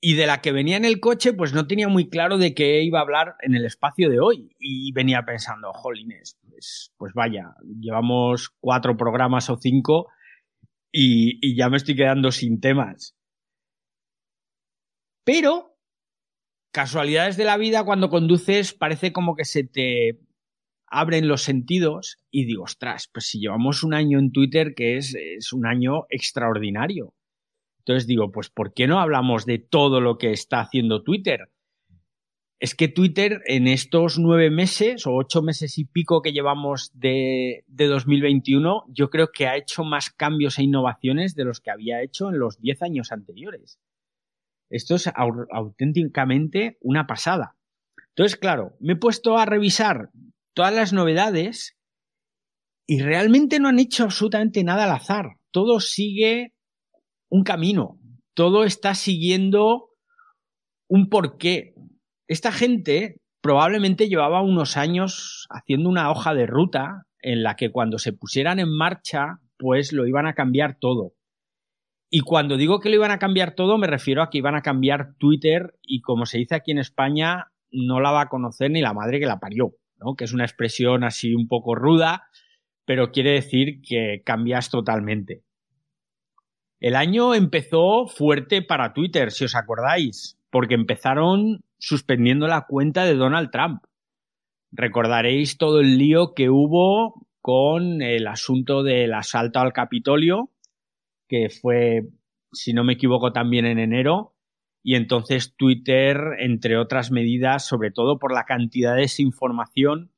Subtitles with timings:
[0.00, 2.82] y de la que venía en el coche, pues no tenía muy claro de qué
[2.82, 4.56] iba a hablar en el espacio de hoy.
[4.58, 10.08] Y venía pensando, jolines, pues, pues vaya, llevamos cuatro programas o cinco
[10.90, 13.14] y, ya me estoy quedando sin temas.
[15.22, 15.76] Pero,
[16.72, 20.18] casualidades de la vida, cuando conduces, parece como que se te
[20.86, 25.52] abren los sentidos y digo, ostras, pues si llevamos un año en Twitter que es
[25.52, 27.14] un año extraordinario
[27.90, 31.50] entonces digo, pues ¿por qué no hablamos de todo lo que está haciendo Twitter?
[32.60, 37.64] Es que Twitter en estos nueve meses o ocho meses y pico que llevamos de,
[37.66, 42.00] de 2021, yo creo que ha hecho más cambios e innovaciones de los que había
[42.00, 43.80] hecho en los diez años anteriores.
[44.68, 45.10] Esto es
[45.50, 47.56] auténticamente una pasada.
[48.10, 50.10] Entonces, claro, me he puesto a revisar
[50.54, 51.76] todas las novedades
[52.86, 55.38] y realmente no han hecho absolutamente nada al azar.
[55.50, 56.54] Todo sigue
[57.30, 57.98] un camino,
[58.34, 59.90] todo está siguiendo
[60.88, 61.74] un porqué.
[62.28, 67.98] Esta gente probablemente llevaba unos años haciendo una hoja de ruta en la que cuando
[67.98, 71.12] se pusieran en marcha, pues lo iban a cambiar todo.
[72.10, 74.62] Y cuando digo que lo iban a cambiar todo, me refiero a que iban a
[74.62, 78.80] cambiar Twitter y como se dice aquí en España, no la va a conocer ni
[78.80, 80.16] la madre que la parió, ¿no?
[80.16, 82.24] Que es una expresión así un poco ruda,
[82.84, 85.44] pero quiere decir que cambias totalmente.
[86.80, 93.14] El año empezó fuerte para Twitter, si os acordáis, porque empezaron suspendiendo la cuenta de
[93.14, 93.84] Donald Trump.
[94.72, 100.50] Recordaréis todo el lío que hubo con el asunto del asalto al Capitolio,
[101.28, 102.08] que fue,
[102.52, 104.34] si no me equivoco, también en enero.
[104.82, 110.12] Y entonces Twitter, entre otras medidas, sobre todo por la cantidad de desinformación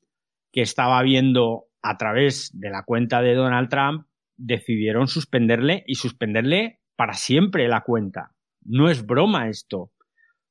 [0.52, 6.80] que estaba habiendo a través de la cuenta de Donald Trump, decidieron suspenderle y suspenderle
[6.96, 8.34] para siempre la cuenta.
[8.64, 9.90] No es broma esto.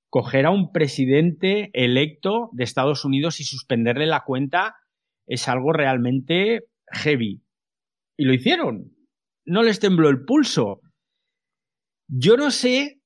[0.09, 4.75] Coger a un presidente electo de Estados Unidos y suspenderle la cuenta
[5.27, 7.41] es algo realmente heavy.
[8.17, 8.91] Y lo hicieron.
[9.45, 10.81] No les tembló el pulso.
[12.07, 13.01] Yo no sé,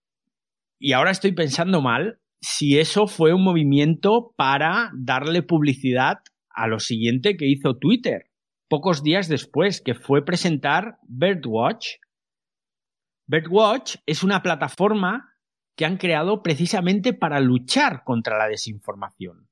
[0.79, 6.17] y ahora estoy pensando mal, si eso fue un movimiento para darle publicidad
[6.49, 8.31] a lo siguiente que hizo Twitter
[8.67, 11.97] pocos días después, que fue presentar Birdwatch.
[13.27, 15.33] Birdwatch es una plataforma
[15.75, 19.49] que han creado precisamente para luchar contra la desinformación.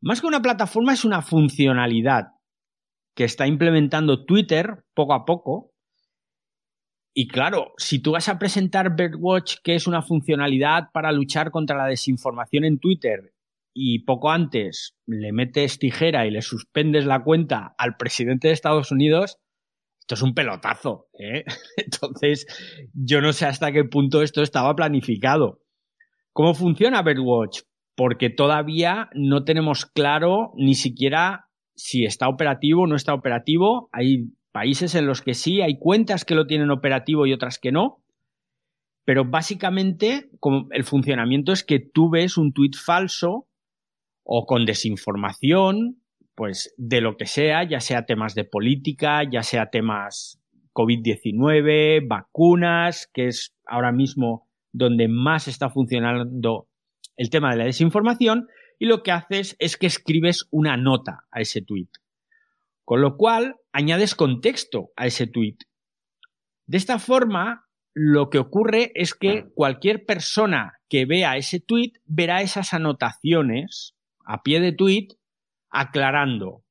[0.00, 2.32] Más que una plataforma es una funcionalidad
[3.14, 5.72] que está implementando Twitter poco a poco.
[7.14, 11.76] Y claro, si tú vas a presentar Birdwatch, que es una funcionalidad para luchar contra
[11.76, 13.32] la desinformación en Twitter,
[13.80, 18.90] y poco antes le metes tijera y le suspendes la cuenta al presidente de Estados
[18.90, 19.38] Unidos,
[20.00, 21.06] esto es un pelotazo.
[21.16, 21.44] ¿eh?
[21.76, 22.46] Entonces,
[22.92, 25.60] yo no sé hasta qué punto esto estaba planificado.
[26.32, 27.60] ¿Cómo funciona Birdwatch?
[27.94, 31.46] Porque todavía no tenemos claro ni siquiera
[31.76, 33.90] si está operativo o no está operativo.
[33.92, 37.70] Hay países en los que sí, hay cuentas que lo tienen operativo y otras que
[37.70, 38.02] no.
[39.04, 40.30] Pero básicamente
[40.72, 43.47] el funcionamiento es que tú ves un tuit falso
[44.30, 46.02] o con desinformación,
[46.34, 50.38] pues de lo que sea, ya sea temas de política, ya sea temas
[50.74, 56.68] COVID-19, vacunas, que es ahora mismo donde más está funcionando
[57.16, 61.40] el tema de la desinformación, y lo que haces es que escribes una nota a
[61.40, 61.88] ese tweet.
[62.84, 65.56] Con lo cual, añades contexto a ese tweet.
[66.66, 67.64] De esta forma,
[67.94, 73.94] lo que ocurre es que cualquier persona que vea ese tweet verá esas anotaciones
[74.28, 75.08] a pie de tweet
[75.70, 76.62] aclarando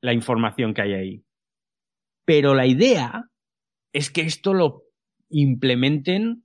[0.00, 1.24] la información que hay ahí.
[2.24, 3.30] Pero la idea
[3.92, 4.84] es que esto lo
[5.28, 6.44] implementen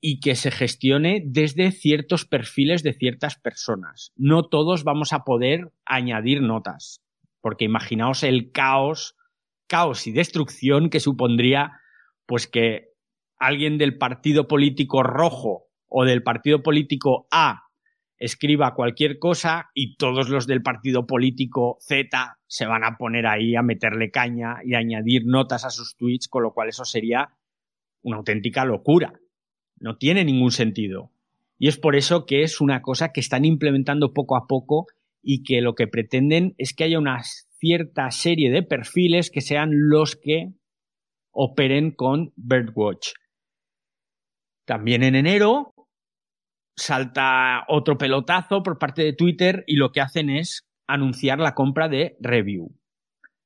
[0.00, 4.12] y que se gestione desde ciertos perfiles de ciertas personas.
[4.16, 7.00] No todos vamos a poder añadir notas,
[7.40, 9.16] porque imaginaos el caos,
[9.68, 11.80] caos y destrucción que supondría
[12.26, 12.88] pues que
[13.38, 17.63] alguien del partido político rojo o del partido político A
[18.18, 23.56] escriba cualquier cosa y todos los del partido político Z se van a poner ahí
[23.56, 27.30] a meterle caña y añadir notas a sus tweets, con lo cual eso sería
[28.02, 29.12] una auténtica locura.
[29.78, 31.10] No tiene ningún sentido.
[31.58, 34.86] Y es por eso que es una cosa que están implementando poco a poco
[35.22, 37.22] y que lo que pretenden es que haya una
[37.58, 40.52] cierta serie de perfiles que sean los que
[41.30, 43.14] operen con Birdwatch.
[44.64, 45.73] También en enero
[46.76, 51.88] salta otro pelotazo por parte de Twitter y lo que hacen es anunciar la compra
[51.88, 52.74] de Review.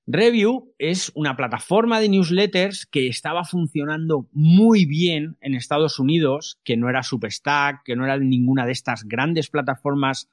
[0.06, 6.78] Review es una plataforma de newsletters que estaba funcionando muy bien en Estados Unidos, que
[6.78, 10.30] no era Substack, que no era ninguna de estas grandes plataformas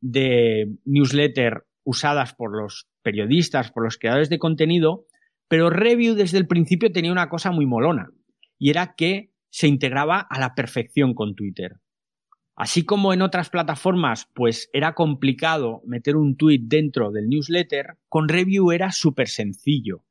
[0.00, 5.06] de newsletter usadas por los periodistas, por los creadores de contenido,
[5.46, 8.10] pero Review desde el principio tenía una cosa muy molona,
[8.58, 11.76] y era que se integraba a la perfección con Twitter.
[12.56, 18.28] Así como en otras plataformas, pues era complicado meter un tweet dentro del newsletter, con
[18.28, 20.04] Review era súper sencillo.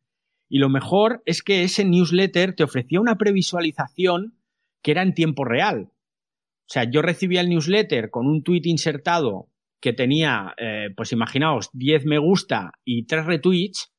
[0.49, 4.37] Y lo mejor es que ese newsletter te ofrecía una previsualización
[4.81, 5.89] que era en tiempo real.
[5.91, 9.49] O sea, yo recibía el newsletter con un tweet insertado
[9.79, 13.91] que tenía, eh, pues imaginaos, 10 me gusta y 3 retweets.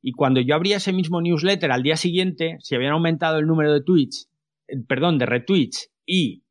[0.00, 3.72] Y cuando yo abría ese mismo newsletter al día siguiente, si habían aumentado el número
[3.72, 4.30] de tweets,
[4.68, 6.43] eh, perdón, de retweets y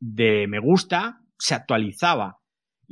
[0.00, 2.40] de me gusta se actualizaba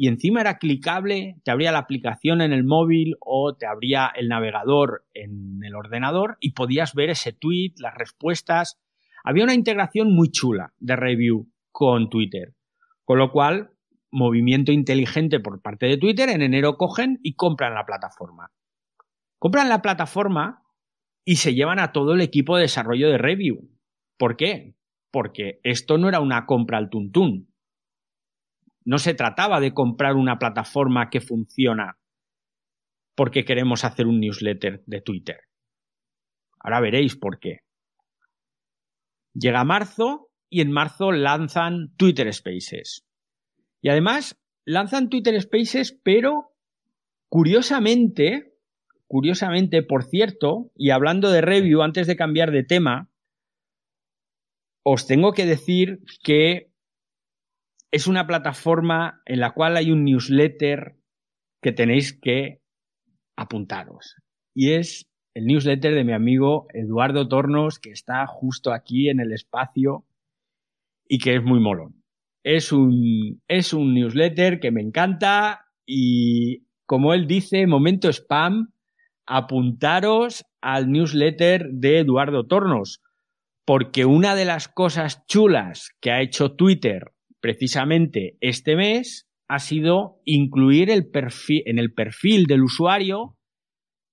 [0.00, 4.28] y encima era clicable, te abría la aplicación en el móvil o te abría el
[4.28, 8.78] navegador en el ordenador y podías ver ese tweet, las respuestas.
[9.25, 12.55] Había una integración muy chula de review con Twitter,
[13.05, 13.72] con lo cual
[14.12, 18.52] movimiento inteligente por parte de Twitter, en enero cogen y compran la plataforma.
[19.40, 20.62] Compran la plataforma
[21.25, 23.69] y se llevan a todo el equipo de desarrollo de review.
[24.16, 24.76] ¿Por qué?
[25.19, 27.53] Porque esto no era una compra al tuntún.
[28.85, 31.99] No se trataba de comprar una plataforma que funciona
[33.17, 35.41] porque queremos hacer un newsletter de Twitter.
[36.61, 37.62] Ahora veréis por qué.
[39.35, 43.05] Llega marzo y en marzo lanzan Twitter Spaces.
[43.82, 46.53] Y además lanzan Twitter Spaces, pero
[47.29, 48.55] curiosamente,
[49.09, 53.07] curiosamente, por cierto, y hablando de review antes de cambiar de tema,
[54.82, 56.72] os tengo que decir que
[57.90, 60.96] es una plataforma en la cual hay un newsletter
[61.62, 62.60] que tenéis que
[63.36, 64.16] apuntaros.
[64.54, 69.32] Y es el newsletter de mi amigo Eduardo Tornos, que está justo aquí en el
[69.32, 70.04] espacio
[71.08, 72.02] y que es muy molón.
[72.44, 78.72] Es un, es un newsletter que me encanta y, como él dice, momento spam,
[79.26, 83.02] apuntaros al newsletter de Eduardo Tornos
[83.69, 90.23] porque una de las cosas chulas que ha hecho Twitter precisamente este mes ha sido
[90.25, 93.37] incluir el perfil, en el perfil del usuario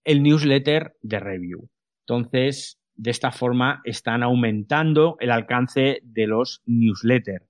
[0.03, 1.69] el newsletter de review.
[2.01, 7.47] Entonces, de esta forma están aumentando el alcance de los newsletters.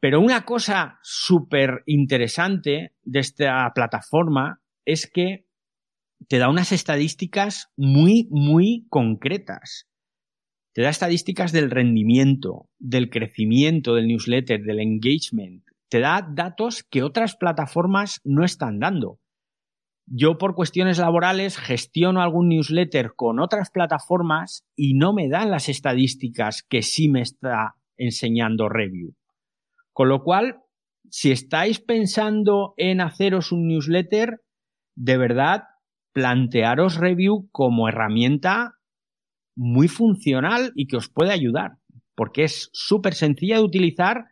[0.00, 5.44] Pero una cosa súper interesante de esta plataforma es que
[6.26, 9.90] te da unas estadísticas muy, muy concretas
[10.76, 15.64] te da estadísticas del rendimiento, del crecimiento del newsletter, del engagement.
[15.88, 19.18] Te da datos que otras plataformas no están dando.
[20.04, 25.70] Yo por cuestiones laborales gestiono algún newsletter con otras plataformas y no me dan las
[25.70, 29.14] estadísticas que sí me está enseñando Review.
[29.94, 30.58] Con lo cual,
[31.08, 34.42] si estáis pensando en haceros un newsletter,
[34.94, 35.62] de verdad,
[36.12, 38.75] plantearos Review como herramienta
[39.56, 41.78] muy funcional y que os puede ayudar,
[42.14, 44.26] porque es súper sencilla de utilizar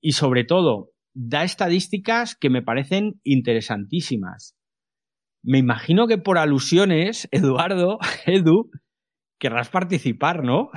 [0.00, 4.54] y sobre todo da estadísticas que me parecen interesantísimas.
[5.42, 8.70] Me imagino que por alusiones, Eduardo, Edu,
[9.38, 10.70] querrás participar, ¿no?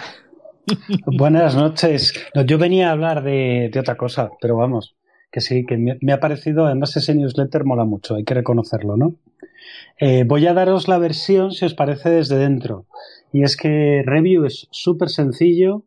[1.18, 2.14] Buenas noches.
[2.46, 4.96] yo venía a hablar de, otra cosa, pero vamos,
[5.32, 9.16] que sí, que me, ha parecido, además ese newsletter mola mucho, hay que reconocerlo, ¿no?
[10.00, 12.86] Eh, voy a daros la versión, si os parece, desde dentro.
[13.32, 15.84] Y es que Review es súper sencillo.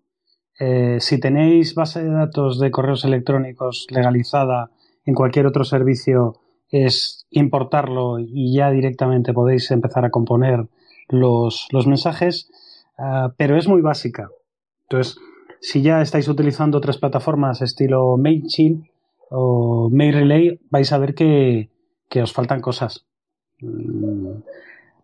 [0.59, 4.71] Eh, si tenéis base de datos de correos electrónicos legalizada
[5.05, 6.35] en cualquier otro servicio,
[6.71, 10.69] es importarlo y ya directamente podéis empezar a componer
[11.09, 12.51] los, mensajes,
[12.99, 14.31] ah, pero es muy básica.
[14.85, 15.19] Entonces,
[15.61, 18.87] si ya estáis utilizando otras plataformas estilo MailChimp
[19.31, 21.71] o MailRelay, vais a ver que,
[22.09, 23.07] que os faltan cosas.
[23.61, 24.43] Mm,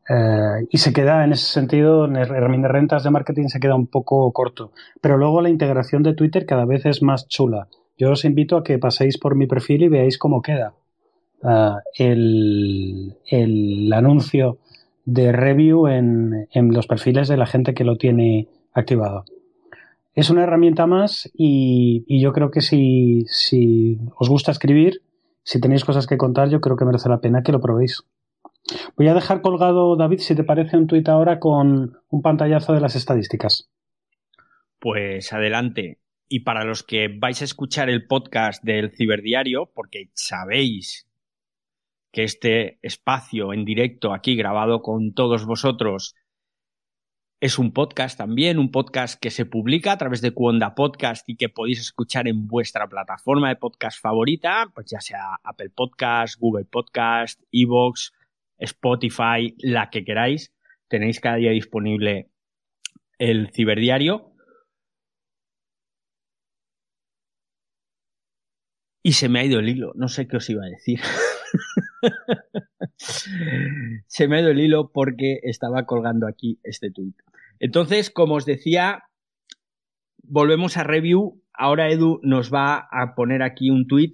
[0.08, 3.86] eh, y se queda en ese sentido, en herramientas rentas de marketing se queda un
[3.86, 4.72] poco corto.
[5.00, 7.68] Pero luego la integración de Twitter cada vez es más chula.
[7.98, 10.74] Yo os invito a que paséis por mi perfil y veáis cómo queda
[11.42, 11.74] eh,
[13.30, 14.58] el, anuncio
[15.04, 19.24] de review en, los perfiles de la gente que lo tiene activado.
[20.14, 25.02] Es una herramienta más y, y yo creo que si, si os gusta escribir,
[25.42, 28.04] si tenéis cosas que contar, yo creo que merece la pena que lo probéis.
[28.96, 32.80] Voy a dejar colgado, David, si te parece, un tuit ahora con un pantallazo de
[32.80, 33.70] las estadísticas.
[34.78, 35.98] Pues adelante.
[36.28, 41.08] Y para los que vais a escuchar el podcast del Ciberdiario, porque sabéis
[42.12, 46.14] que este espacio en directo aquí grabado con todos vosotros
[47.40, 51.36] es un podcast también, un podcast que se publica a través de Cuonda Podcast y
[51.36, 56.64] que podéis escuchar en vuestra plataforma de podcast favorita, pues ya sea Apple Podcast, Google
[56.64, 58.12] Podcast, Evox,
[58.58, 60.54] Spotify, la que queráis.
[60.88, 62.30] Tenéis cada día disponible
[63.18, 64.32] el ciberdiario.
[69.02, 71.00] Y se me ha ido el hilo, no sé qué os iba a decir.
[72.96, 77.16] se me ha ido el hilo porque estaba colgando aquí este tuit.
[77.58, 79.04] Entonces, como os decía,
[80.22, 81.42] volvemos a review.
[81.52, 84.12] Ahora Edu nos va a poner aquí un tweet.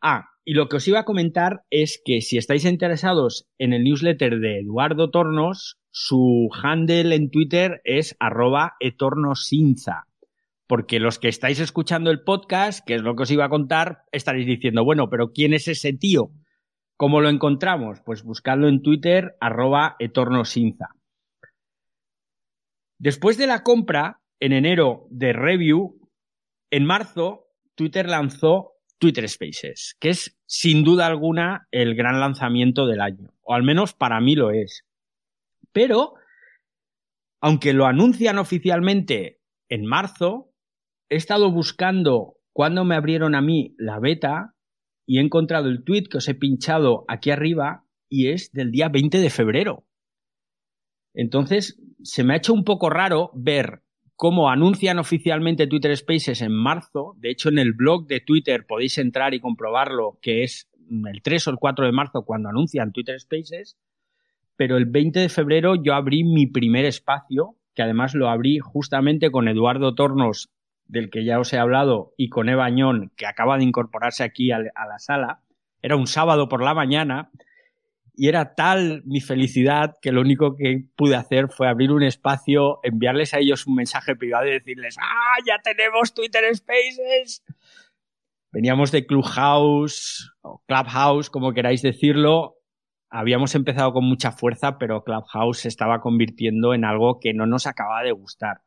[0.00, 3.82] Ah, y lo que os iba a comentar es que si estáis interesados en el
[3.82, 10.04] newsletter de Eduardo Tornos, su handle en Twitter es arroba etornosinza.
[10.68, 14.04] Porque los que estáis escuchando el podcast, que es lo que os iba a contar,
[14.12, 16.30] estaréis diciendo, bueno, pero ¿quién es ese tío?
[16.96, 18.00] ¿Cómo lo encontramos?
[18.06, 20.90] Pues buscadlo en Twitter, arroba etornosinza.
[22.98, 26.08] Después de la compra, en enero de Review,
[26.70, 33.00] en marzo, Twitter lanzó Twitter Spaces, que es sin duda alguna el gran lanzamiento del
[33.00, 34.84] año, o al menos para mí lo es.
[35.72, 36.14] Pero,
[37.40, 40.52] aunque lo anuncian oficialmente en marzo,
[41.08, 44.54] he estado buscando cuándo me abrieron a mí la beta
[45.06, 48.88] y he encontrado el tweet que os he pinchado aquí arriba y es del día
[48.88, 49.86] 20 de febrero.
[51.14, 53.82] Entonces, se me ha hecho un poco raro ver
[54.16, 57.14] cómo anuncian oficialmente Twitter Spaces en marzo.
[57.18, 61.46] De hecho, en el blog de Twitter podéis entrar y comprobarlo, que es el 3
[61.46, 63.76] o el 4 de marzo cuando anuncian Twitter Spaces.
[64.56, 69.30] Pero el 20 de febrero yo abrí mi primer espacio, que además lo abrí justamente
[69.30, 70.48] con Eduardo Tornos,
[70.86, 74.50] del que ya os he hablado, y con Eva Añón, que acaba de incorporarse aquí
[74.50, 75.42] a la sala.
[75.82, 77.30] Era un sábado por la mañana
[78.16, 82.80] y era tal mi felicidad que lo único que pude hacer fue abrir un espacio,
[82.82, 87.44] enviarles a ellos un mensaje privado y decirles, ¡ah, ya tenemos Twitter Spaces!
[88.50, 92.54] Veníamos de Clubhouse o Clubhouse, como queráis decirlo.
[93.10, 97.66] Habíamos empezado con mucha fuerza, pero Clubhouse se estaba convirtiendo en algo que no nos
[97.66, 98.62] acababa de gustar.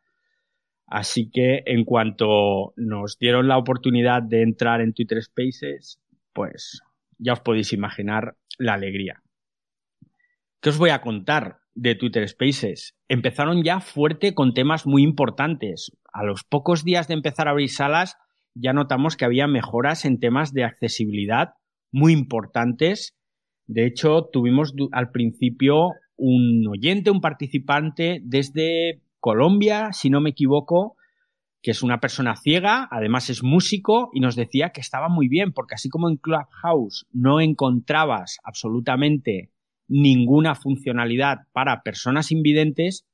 [0.86, 6.00] Así que en cuanto nos dieron la oportunidad de entrar en Twitter Spaces,
[6.34, 6.82] pues
[7.18, 9.24] ya os podéis imaginar la alegría.
[10.62, 12.94] ¿Qué os voy a contar de Twitter Spaces?
[13.08, 15.98] Empezaron ya fuerte con temas muy importantes.
[16.12, 18.18] A los pocos días de empezar a abrir salas,
[18.56, 21.54] ya notamos que había mejoras en temas de accesibilidad
[21.94, 23.16] muy importantes.
[23.68, 30.98] De hecho, tuvimos al principio un oyente, un participante desde Colombia, si no me equivoco,
[31.62, 35.54] que es una persona ciega, además es músico, y nos decía que estaba muy bien,
[35.54, 39.51] porque así como en Clubhouse no encontrabas absolutamente
[39.89, 43.05] ninguna funcionalidad para personas invidentes,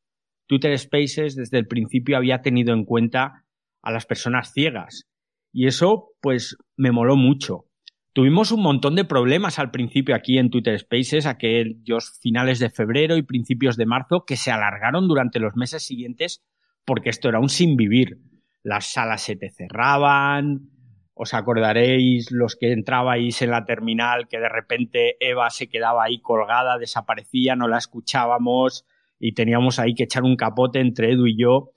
[0.48, 3.46] Twitter Spaces desde el principio había tenido en cuenta
[3.82, 5.08] a las personas ciegas.
[5.52, 7.66] Y eso, pues, me moló mucho.
[8.14, 13.18] Tuvimos un montón de problemas al principio aquí en Twitter Spaces, aquellos finales de febrero
[13.18, 16.44] y principios de marzo, que se alargaron durante los meses siguientes
[16.86, 18.20] porque esto era un sin vivir.
[18.64, 20.70] Las salas se te cerraban,
[21.16, 26.20] os acordaréis los que entrabais en la terminal que de repente Eva se quedaba ahí
[26.20, 28.86] colgada, desaparecía, no la escuchábamos
[29.18, 31.72] y teníamos ahí que echar un capote entre Edu y yo.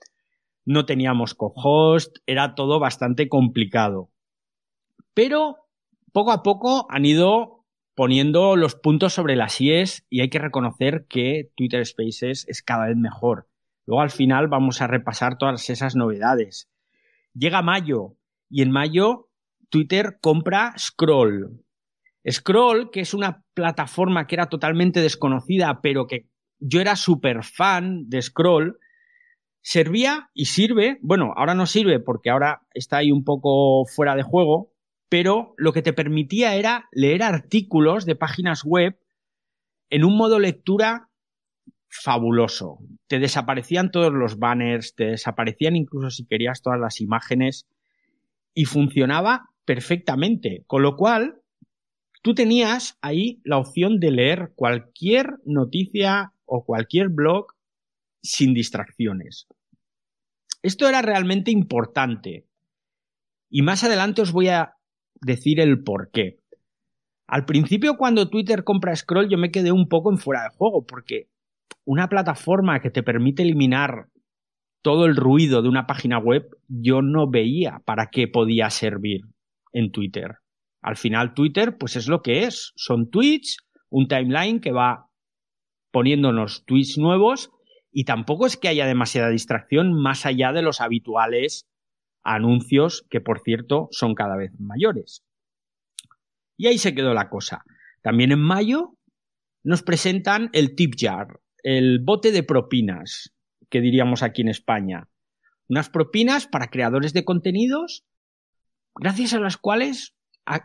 [0.65, 4.09] No teníamos co-host, era todo bastante complicado.
[5.13, 5.55] Pero
[6.11, 7.65] poco a poco han ido
[7.95, 12.87] poniendo los puntos sobre las IES y hay que reconocer que Twitter Spaces es cada
[12.87, 13.47] vez mejor.
[13.85, 16.69] Luego al final vamos a repasar todas esas novedades.
[17.33, 18.17] Llega mayo
[18.49, 19.28] y en mayo
[19.69, 21.63] Twitter compra Scroll.
[22.29, 26.27] Scroll, que es una plataforma que era totalmente desconocida, pero que
[26.59, 28.79] yo era súper fan de Scroll,
[29.61, 34.23] servía y sirve, bueno, ahora no sirve porque ahora está ahí un poco fuera de
[34.23, 34.73] juego,
[35.09, 38.99] pero lo que te permitía era leer artículos de páginas web
[39.89, 41.09] en un modo lectura
[41.87, 42.79] fabuloso.
[43.07, 47.67] Te desaparecían todos los banners, te desaparecían incluso si querías todas las imágenes
[48.53, 50.63] y funcionaba perfectamente.
[50.65, 51.43] Con lo cual,
[52.23, 57.53] tú tenías ahí la opción de leer cualquier noticia o cualquier blog
[58.23, 59.45] sin distracciones.
[60.63, 62.47] Esto era realmente importante.
[63.47, 64.73] Y más adelante os voy a
[65.21, 66.39] decir el por qué.
[67.27, 70.83] Al principio, cuando Twitter compra Scroll, yo me quedé un poco en fuera de juego,
[70.87, 71.29] porque
[71.85, 74.07] una plataforma que te permite eliminar
[74.81, 79.25] todo el ruido de una página web, yo no veía para qué podía servir
[79.73, 80.37] en Twitter.
[80.81, 83.57] Al final Twitter pues es lo que es, son tweets
[83.89, 85.09] un timeline que va
[85.91, 87.51] poniéndonos tweets nuevos
[87.91, 91.67] y tampoco es que haya demasiada distracción más allá de los habituales
[92.23, 95.23] anuncios que por cierto son cada vez mayores.
[96.57, 97.63] Y ahí se quedó la cosa.
[98.01, 98.95] También en mayo
[99.63, 103.33] nos presentan el tip jar, el bote de propinas,
[103.69, 105.07] que diríamos aquí en España.
[105.67, 108.05] Unas propinas para creadores de contenidos,
[108.99, 110.15] gracias a las cuales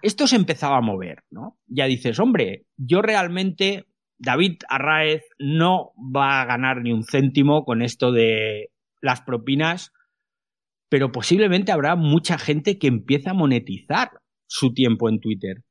[0.02, 1.58] esto se empezaba a mover, ¿no?
[1.66, 3.86] Ya dices, hombre, yo realmente,
[4.18, 8.70] David Arraez no va a ganar ni un céntimo con esto de
[9.02, 9.92] las propinas,
[10.88, 14.10] pero posiblemente habrá mucha gente que empieza a monetizar
[14.46, 15.64] su tiempo en Twitter.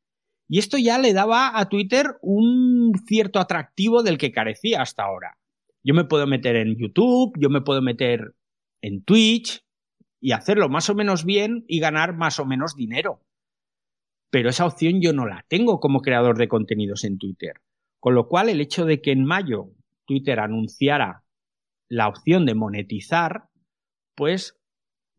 [0.48, 5.38] Y esto ya le daba a Twitter un cierto atractivo del que carecía hasta ahora.
[5.84, 8.36] Yo me puedo meter en YouTube, yo me puedo meter
[8.82, 9.63] en Twitch
[10.24, 13.20] y hacerlo más o menos bien y ganar más o menos dinero
[14.34, 17.62] pero esa opción yo no la tengo como creador de contenidos en Twitter.
[18.00, 19.70] Con lo cual, el hecho de que en mayo
[20.08, 21.24] Twitter anunciara
[21.88, 23.50] la opción de monetizar,
[24.15, 24.58] pues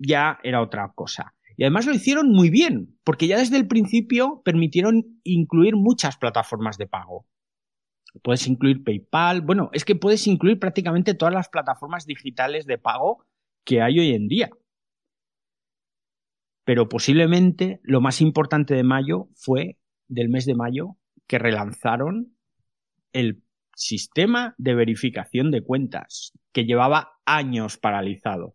[0.00, 1.36] ya era otra cosa.
[1.56, 6.76] Y además lo hicieron muy bien, porque ya desde el principio permitieron incluir muchas plataformas
[6.76, 7.24] de pago.
[8.20, 13.24] Puedes incluir PayPal, bueno, es que puedes incluir prácticamente todas las plataformas digitales de pago
[13.64, 14.50] que hay hoy en día
[16.64, 19.78] pero posiblemente lo más importante de mayo fue
[20.08, 22.36] del mes de mayo que relanzaron
[23.12, 23.42] el
[23.76, 28.54] sistema de verificación de cuentas que llevaba años paralizado.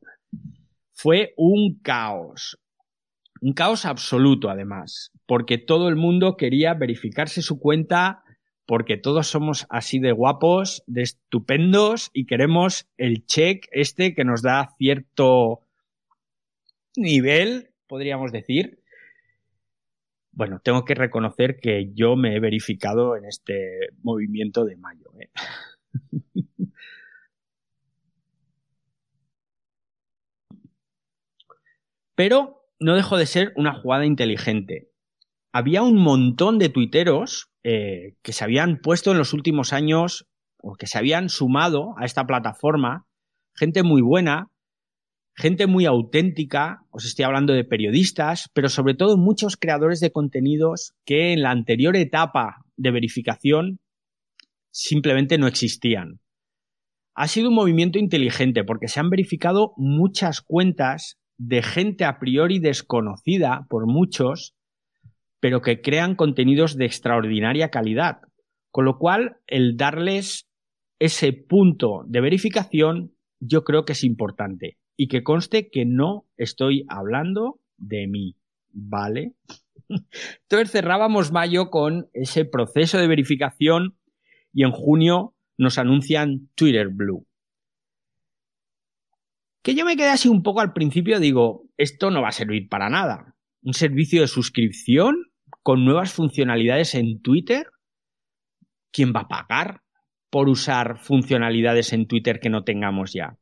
[0.94, 2.60] Fue un caos,
[3.42, 8.24] un caos absoluto además, porque todo el mundo quería verificarse su cuenta
[8.66, 14.44] porque todos somos así de guapos, de estupendos y queremos el check este que nos
[14.44, 15.62] da cierto
[16.96, 18.82] nivel podríamos decir.
[20.32, 25.12] Bueno, tengo que reconocer que yo me he verificado en este movimiento de mayo.
[25.20, 25.30] ¿eh?
[32.16, 34.92] Pero no dejó de ser una jugada inteligente.
[35.52, 40.28] Había un montón de tuiteros eh, que se habían puesto en los últimos años
[40.62, 43.08] o que se habían sumado a esta plataforma,
[43.56, 44.52] gente muy buena,
[45.40, 50.94] gente muy auténtica, os estoy hablando de periodistas, pero sobre todo muchos creadores de contenidos
[51.06, 53.80] que en la anterior etapa de verificación
[54.70, 56.20] simplemente no existían.
[57.16, 62.60] Ha sido un movimiento inteligente porque se han verificado muchas cuentas de gente a priori
[62.60, 64.56] desconocida por muchos,
[65.40, 68.18] pero que crean contenidos de extraordinaria calidad.
[68.72, 70.50] Con lo cual, el darles
[71.00, 76.86] ese punto de verificación yo creo que es importante y que conste que no estoy
[76.90, 78.36] hablando de mí,
[78.74, 79.34] ¿vale?
[80.42, 83.98] Entonces cerrábamos mayo con ese proceso de verificación
[84.52, 87.26] y en junio nos anuncian Twitter Blue.
[89.62, 92.68] Que yo me quedé así un poco al principio, digo, esto no va a servir
[92.68, 93.38] para nada.
[93.62, 95.32] Un servicio de suscripción
[95.64, 97.68] con nuevas funcionalidades en Twitter.
[98.92, 99.82] ¿Quién va a pagar
[100.30, 103.38] por usar funcionalidades en Twitter que no tengamos ya?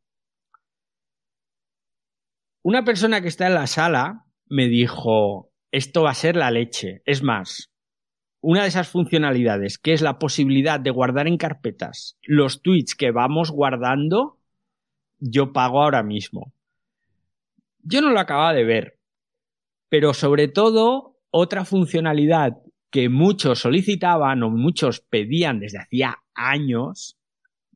[2.64, 7.02] Una persona que está en la sala me dijo, esto va a ser la leche.
[7.06, 7.72] Es más,
[8.42, 13.12] una de esas funcionalidades, que es la posibilidad de guardar en carpetas los tweets que
[13.12, 14.40] vamos guardando,
[15.20, 16.54] yo pago ahora mismo.
[17.84, 19.00] Yo no lo acababa de ver,
[19.90, 22.58] pero sobre todo otra funcionalidad
[22.92, 27.18] que muchos solicitaban o muchos pedían desde hacía años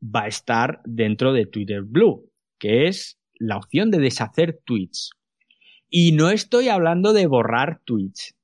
[0.04, 5.12] va a estar dentro de Twitter Blue, que es la opción de deshacer tweets.
[5.90, 8.38] Y no estoy hablando de borrar tweets.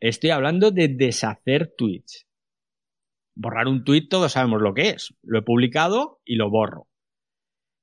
[0.00, 2.26] Estoy hablando de deshacer tweets.
[3.34, 5.14] Borrar un tweet todos sabemos lo que es.
[5.22, 6.88] Lo he publicado y lo borro.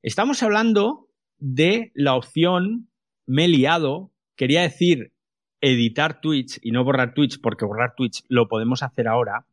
[0.02, 2.90] Estamos hablando de la opción
[3.28, 4.12] me he liado.
[4.36, 5.14] Quería decir
[5.62, 9.46] editar tweets y no borrar tweets porque borrar tweets lo podemos hacer ahora.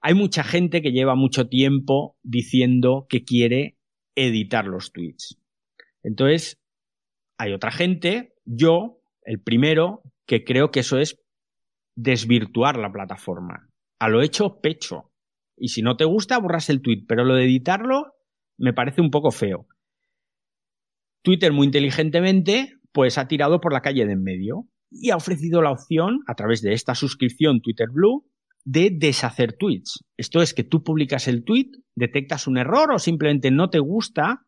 [0.00, 3.76] Hay mucha gente que lleva mucho tiempo diciendo que quiere
[4.16, 5.39] editar los tweets.
[6.02, 6.58] Entonces,
[7.38, 11.20] hay otra gente, yo, el primero, que creo que eso es
[11.96, 13.68] desvirtuar la plataforma.
[13.98, 15.10] A lo hecho, pecho.
[15.56, 18.14] Y si no te gusta, borras el tweet, pero lo de editarlo
[18.56, 19.66] me parece un poco feo.
[21.22, 25.62] Twitter muy inteligentemente, pues ha tirado por la calle de en medio y ha ofrecido
[25.62, 28.26] la opción, a través de esta suscripción Twitter Blue,
[28.64, 30.04] de deshacer tweets.
[30.16, 34.46] Esto es que tú publicas el tweet, detectas un error o simplemente no te gusta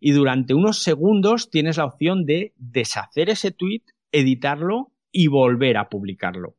[0.00, 3.82] y durante unos segundos tienes la opción de deshacer ese tweet,
[4.12, 6.56] editarlo y volver a publicarlo.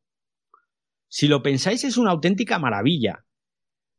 [1.08, 3.24] Si lo pensáis es una auténtica maravilla.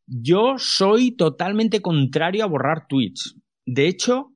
[0.07, 3.37] Yo soy totalmente contrario a borrar tweets.
[3.65, 4.33] De hecho,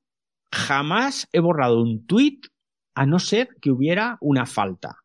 [0.51, 2.39] jamás he borrado un tweet
[2.95, 4.97] a no ser que hubiera una falta.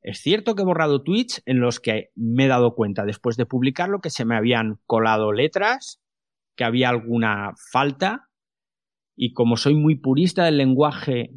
[0.00, 3.46] Es cierto que he borrado tweets en los que me he dado cuenta después de
[3.46, 6.00] publicarlo que se me habían colado letras,
[6.56, 8.25] que había alguna falta,
[9.16, 11.30] y como soy muy purista del lenguaje,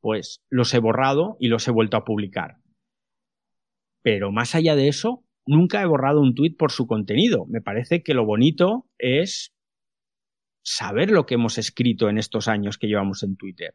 [0.00, 2.58] pues los he borrado y los he vuelto a publicar.
[4.02, 7.46] Pero más allá de eso, nunca he borrado un tweet por su contenido.
[7.46, 9.52] Me parece que lo bonito es
[10.62, 13.72] saber lo que hemos escrito en estos años que llevamos en Twitter.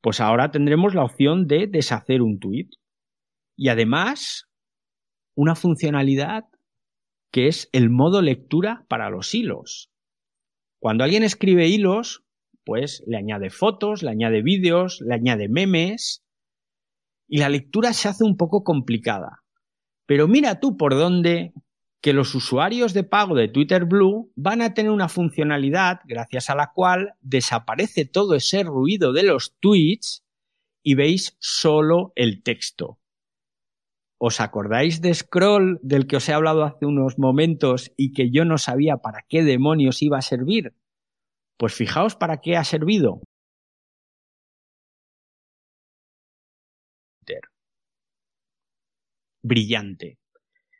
[0.00, 2.68] Pues ahora tendremos la opción de deshacer un tweet.
[3.56, 4.48] Y además,
[5.34, 6.44] una funcionalidad
[7.32, 9.90] que es el modo lectura para los hilos.
[10.78, 12.24] Cuando alguien escribe hilos,
[12.64, 16.22] pues le añade fotos, le añade vídeos, le añade memes,
[17.28, 19.42] y la lectura se hace un poco complicada.
[20.06, 21.52] Pero mira tú por dónde
[22.00, 26.54] que los usuarios de pago de Twitter Blue van a tener una funcionalidad gracias a
[26.54, 30.24] la cual desaparece todo ese ruido de los tweets
[30.82, 32.98] y veis solo el texto.
[34.18, 38.44] ¿Os acordáis de Scroll del que os he hablado hace unos momentos y que yo
[38.44, 40.74] no sabía para qué demonios iba a servir?
[41.56, 43.20] Pues fijaos para qué ha servido.
[49.42, 50.18] Brillante.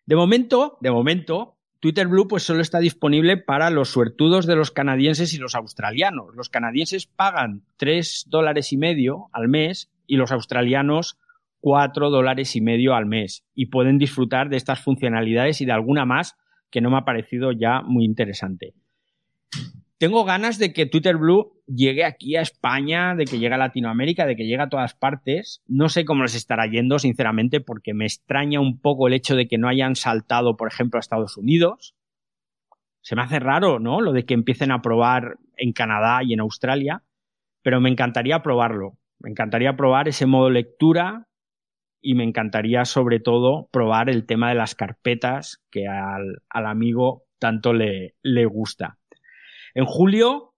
[0.04, 4.72] De momento, de momento, Twitter Blue pues solo está disponible para los suertudos de los
[4.72, 6.34] canadienses y los australianos.
[6.34, 11.18] Los canadienses pagan 3 dólares y medio al mes y los australianos
[11.60, 16.04] 4 dólares y medio al mes y pueden disfrutar de estas funcionalidades y de alguna
[16.04, 16.36] más
[16.70, 18.74] que no me ha parecido ya muy interesante
[19.98, 24.26] tengo ganas de que Twitter Blue llegue aquí a España, de que llegue a Latinoamérica,
[24.26, 25.60] de que llegue a todas partes.
[25.66, 29.48] No sé cómo les estará yendo, sinceramente, porque me extraña un poco el hecho de
[29.48, 31.96] que no hayan saltado, por ejemplo, a Estados Unidos.
[33.02, 34.00] Se me hace raro, ¿no?
[34.00, 37.02] Lo de que empiecen a probar en Canadá y en Australia,
[37.62, 38.98] pero me encantaría probarlo.
[39.18, 41.26] Me encantaría probar ese modo lectura
[42.00, 47.24] y me encantaría sobre todo probar el tema de las carpetas que al, al amigo
[47.38, 48.98] tanto le, le gusta.
[49.74, 50.54] En julio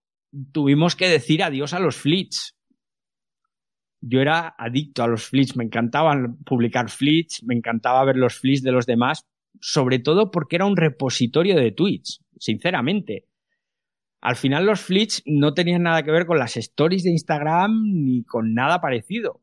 [0.52, 2.56] tuvimos que decir adiós a los flits.
[4.00, 8.62] Yo era adicto a los flits, me encantaban publicar flits, me encantaba ver los flits
[8.62, 9.26] de los demás,
[9.60, 13.26] sobre todo porque era un repositorio de tweets, sinceramente.
[14.22, 18.24] Al final los flits no tenían nada que ver con las stories de Instagram ni
[18.24, 19.42] con nada parecido.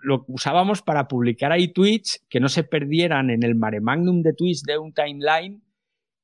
[0.00, 4.32] Lo usábamos para publicar ahí tweets que no se perdieran en el mare magnum de
[4.32, 5.62] tweets de un timeline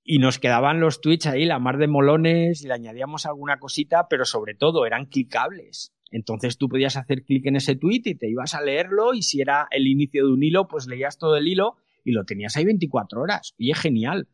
[0.04, 4.06] y nos quedaban los tweets ahí, la mar de molones, y le añadíamos alguna cosita,
[4.08, 5.94] pero sobre todo eran clicables.
[6.10, 9.40] Entonces tú podías hacer clic en ese tweet y te ibas a leerlo, y si
[9.40, 12.66] era el inicio de un hilo, pues leías todo el hilo y lo tenías ahí
[12.66, 13.54] 24 horas.
[13.56, 14.28] Y es genial.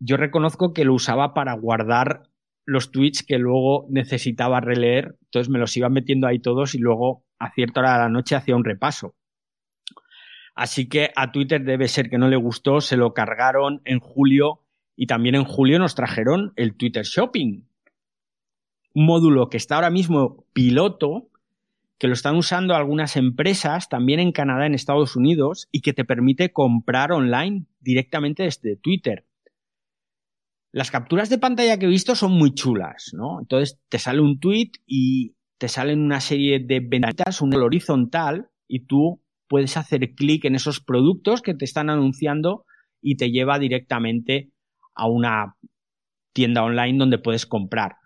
[0.00, 2.22] Yo reconozco que lo usaba para guardar
[2.64, 7.24] los tweets que luego necesitaba releer, entonces me los iba metiendo ahí todos y luego
[7.42, 9.16] a cierta hora de la noche hacía un repaso.
[10.54, 14.60] Así que a Twitter debe ser que no le gustó, se lo cargaron en julio
[14.94, 17.64] y también en julio nos trajeron el Twitter Shopping,
[18.94, 21.30] un módulo que está ahora mismo piloto,
[21.98, 26.04] que lo están usando algunas empresas, también en Canadá, en Estados Unidos, y que te
[26.04, 29.24] permite comprar online directamente desde Twitter.
[30.70, 33.40] Las capturas de pantalla que he visto son muy chulas, ¿no?
[33.40, 38.80] Entonces te sale un tweet y te salen una serie de ventanitas, un horizontal, y
[38.86, 42.64] tú puedes hacer clic en esos productos que te están anunciando
[43.00, 44.50] y te lleva directamente
[44.96, 45.54] a una
[46.32, 47.98] tienda online donde puedes comprar.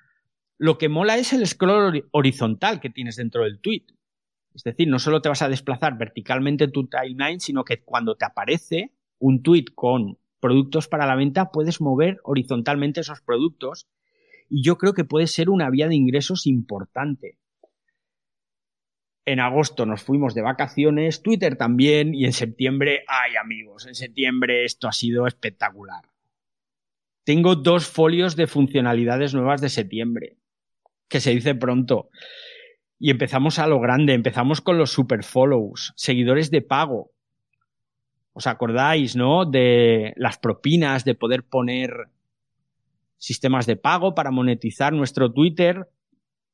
[0.59, 3.87] Lo que mola es el scroll horizontal que tienes dentro del tweet.
[4.55, 8.16] Es decir, no solo te vas a desplazar verticalmente en tu timeline, sino que cuando
[8.16, 13.88] te aparece un tweet con productos para la venta, puedes mover horizontalmente esos productos
[14.51, 17.38] y yo creo que puede ser una vía de ingresos importante.
[19.27, 24.65] En agosto nos fuimos de vacaciones, Twitter también, y en septiembre, ay amigos, en septiembre
[24.65, 26.05] esto ha sido espectacular.
[27.25, 30.37] Tengo dos folios de funcionalidades nuevas de septiembre,
[31.09, 32.09] que se dice pronto.
[33.01, 37.11] Y empezamos a lo grande, empezamos con los super follows, seguidores de pago.
[38.33, 39.45] ¿Os acordáis, no?
[39.45, 41.91] De las propinas, de poder poner
[43.19, 45.89] sistemas de pago para monetizar nuestro Twitter.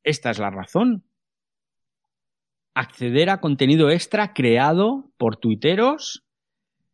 [0.04, 1.04] Esta es la razón.
[2.74, 6.24] Acceder a contenido extra creado por tuiteros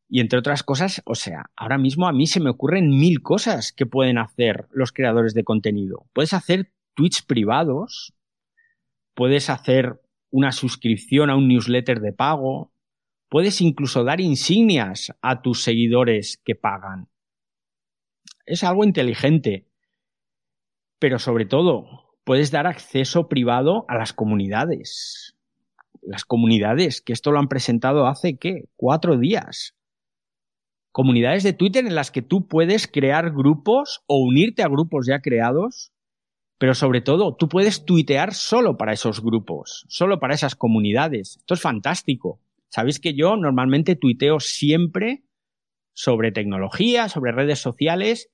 [0.08, 3.72] y entre otras cosas, o sea, ahora mismo a mí se me ocurren mil cosas
[3.72, 6.06] que pueden hacer los creadores de contenido.
[6.12, 8.14] Puedes hacer tweets privados,
[9.14, 12.72] puedes hacer una suscripción a un newsletter de pago,
[13.28, 17.08] Puedes incluso dar insignias a tus seguidores que pagan.
[18.46, 19.66] Es algo inteligente.
[20.98, 25.37] Pero sobre todo, puedes dar acceso privado a las comunidades.
[26.08, 28.64] Las comunidades, que esto lo han presentado hace, ¿qué?
[28.76, 29.74] Cuatro días.
[30.90, 35.20] Comunidades de Twitter en las que tú puedes crear grupos o unirte a grupos ya
[35.20, 35.92] creados
[36.58, 41.36] pero sobre todo, tú puedes tuitear solo para esos grupos, solo para esas comunidades.
[41.38, 42.40] Esto es fantástico.
[42.68, 45.22] Sabéis que yo normalmente tuiteo siempre
[45.92, 48.30] sobre tecnología, sobre redes sociales,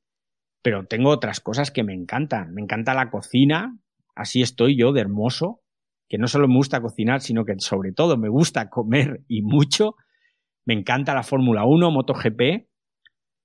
[0.62, 2.54] pero tengo otras cosas que me encantan.
[2.54, 3.78] Me encanta la cocina,
[4.14, 5.60] así estoy yo de hermoso,
[6.08, 9.96] que no solo me gusta cocinar, sino que sobre todo me gusta comer y mucho.
[10.66, 12.66] Me encanta la Fórmula 1, MotoGP,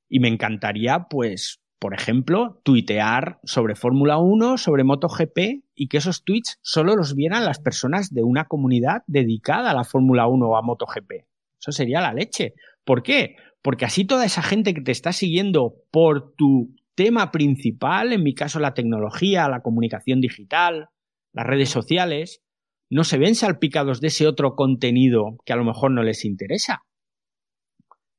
[0.10, 6.26] y me encantaría, pues, por ejemplo, tuitear sobre Fórmula 1, sobre MotoGP y que esos
[6.26, 10.58] tweets solo los vieran las personas de una comunidad dedicada a la Fórmula 1 o
[10.58, 11.12] a MotoGP.
[11.60, 12.54] Eso sería la leche.
[12.84, 13.36] ¿Por qué?
[13.62, 18.34] Porque así toda esa gente que te está siguiendo por tu tema principal, en mi
[18.34, 20.90] caso la tecnología, la comunicación digital,
[21.32, 22.42] las redes sociales,
[22.90, 26.84] no se ven salpicados de ese otro contenido que a lo mejor no les interesa.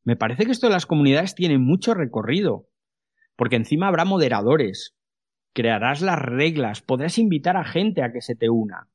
[0.04, 2.70] Me parece que esto de las comunidades tiene mucho recorrido
[3.40, 4.94] porque encima habrá moderadores,
[5.54, 8.88] crearás las reglas, podrás invitar a gente a que se te una.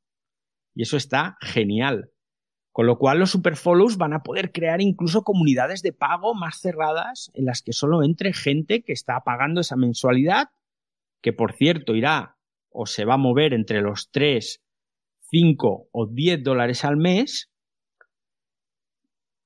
[0.76, 2.12] Y eso está genial.
[2.72, 7.32] Con lo cual los superfollows van a poder crear incluso comunidades de pago más cerradas
[7.34, 10.50] en las que solo entre gente que está pagando esa mensualidad,
[11.24, 12.38] que por cierto irá
[12.70, 14.62] o se va a mover entre los 3,
[15.30, 17.50] 5 o 10 dólares al mes,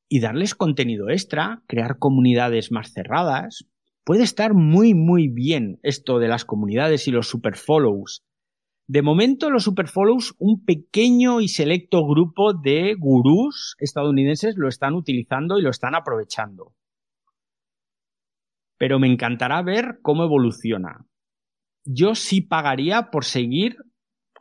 [0.10, 3.66] y darles contenido extra, crear comunidades más cerradas,
[4.04, 8.26] puede estar muy, muy bien esto de las comunidades y los superfollows.
[8.88, 15.60] De momento, los superfollows, un pequeño y selecto grupo de gurús estadounidenses lo están utilizando
[15.60, 16.74] y lo están aprovechando.
[18.80, 21.06] Pero me encantará ver cómo evoluciona.
[21.86, 23.78] Yo sí pagaría por seguir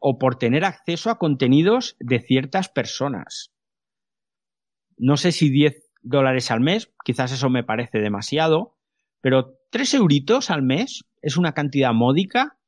[0.01, 3.53] o por tener acceso a contenidos de ciertas personas.
[4.97, 8.77] No sé si 10 dólares al mes, quizás eso me parece demasiado,
[9.21, 12.59] pero tres euritos al mes es una cantidad módica.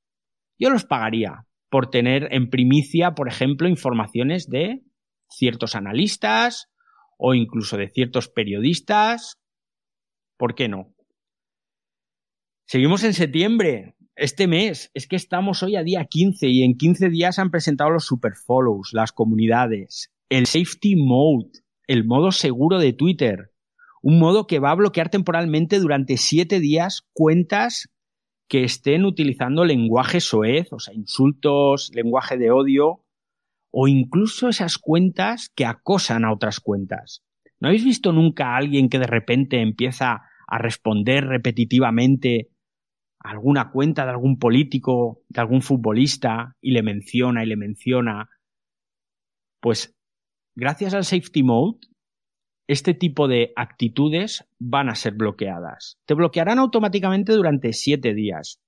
[0.58, 4.82] Yo los pagaría por tener en primicia, por ejemplo, informaciones de
[5.28, 6.68] ciertos analistas
[7.16, 9.40] o incluso de ciertos periodistas.
[10.36, 10.94] ¿Por qué no?
[12.66, 14.90] Seguimos en septiembre, este mes.
[14.92, 18.92] Es que estamos hoy a día 15 y en 15 días han presentado los superfollows,
[18.92, 21.50] las comunidades, el safety mode,
[21.86, 23.52] el modo seguro de Twitter,
[24.02, 27.88] un modo que va a bloquear temporalmente durante siete días cuentas
[28.46, 33.04] que estén utilizando lenguaje soez, o sea, insultos, lenguaje de odio,
[33.70, 37.22] o incluso esas cuentas que acosan a otras cuentas.
[37.58, 42.49] ¿No habéis visto nunca a alguien que de repente empieza a responder repetitivamente
[43.20, 48.28] alguna cuenta de algún político, de algún futbolista, y le menciona y le menciona?
[49.60, 49.94] Pues
[50.54, 51.78] gracias al safety mode
[52.70, 55.98] este tipo de actitudes van a ser bloqueadas.
[56.04, 58.60] Te bloquearán automáticamente durante siete días.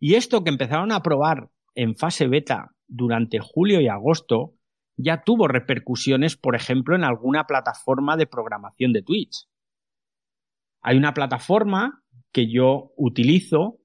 [0.00, 4.54] Y esto que empezaron a probar en fase beta durante julio y agosto
[4.96, 9.46] ya tuvo repercusiones, por ejemplo, en alguna plataforma de programación de Twitch.
[10.82, 12.02] Hay una plataforma
[12.34, 13.78] que yo utilizo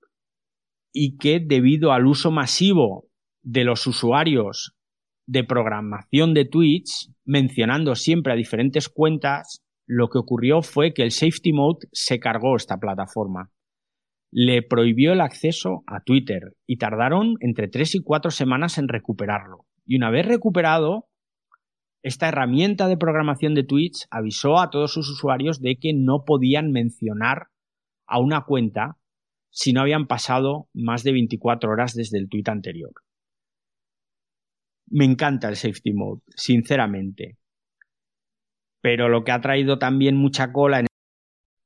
[0.92, 3.08] y que debido al uso masivo
[3.42, 4.76] de los usuarios
[5.28, 11.12] de programación de Twitch, mencionando siempre a diferentes cuentas, lo que ocurrió fue que el
[11.12, 13.52] Safety Mode se cargó esta plataforma.
[14.32, 19.68] Le prohibió el acceso a Twitter y tardaron entre tres y cuatro semanas en recuperarlo.
[19.86, 21.08] Y una vez recuperado,
[22.02, 26.72] esta herramienta de programación de Twitch avisó a todos sus usuarios de que no podían
[26.72, 27.48] mencionar
[28.10, 28.98] a una cuenta
[29.52, 32.92] si no habían pasado más de 24 horas desde el tweet anterior.
[34.88, 37.38] Me encanta el safety mode, sinceramente.
[38.82, 40.88] Pero lo que ha traído también mucha cola en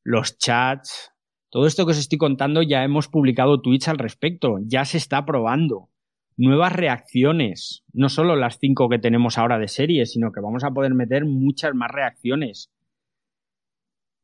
[0.03, 1.11] los chats,
[1.49, 5.23] todo esto que os estoy contando ya hemos publicado tweets al respecto, ya se está
[5.23, 5.89] probando.
[6.35, 10.71] Nuevas reacciones, no solo las cinco que tenemos ahora de serie, sino que vamos a
[10.71, 12.72] poder meter muchas más reacciones.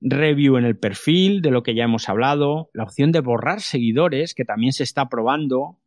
[0.02, 4.34] Review en el perfil de lo que ya hemos hablado, la opción de borrar seguidores
[4.34, 5.80] que también se está probando,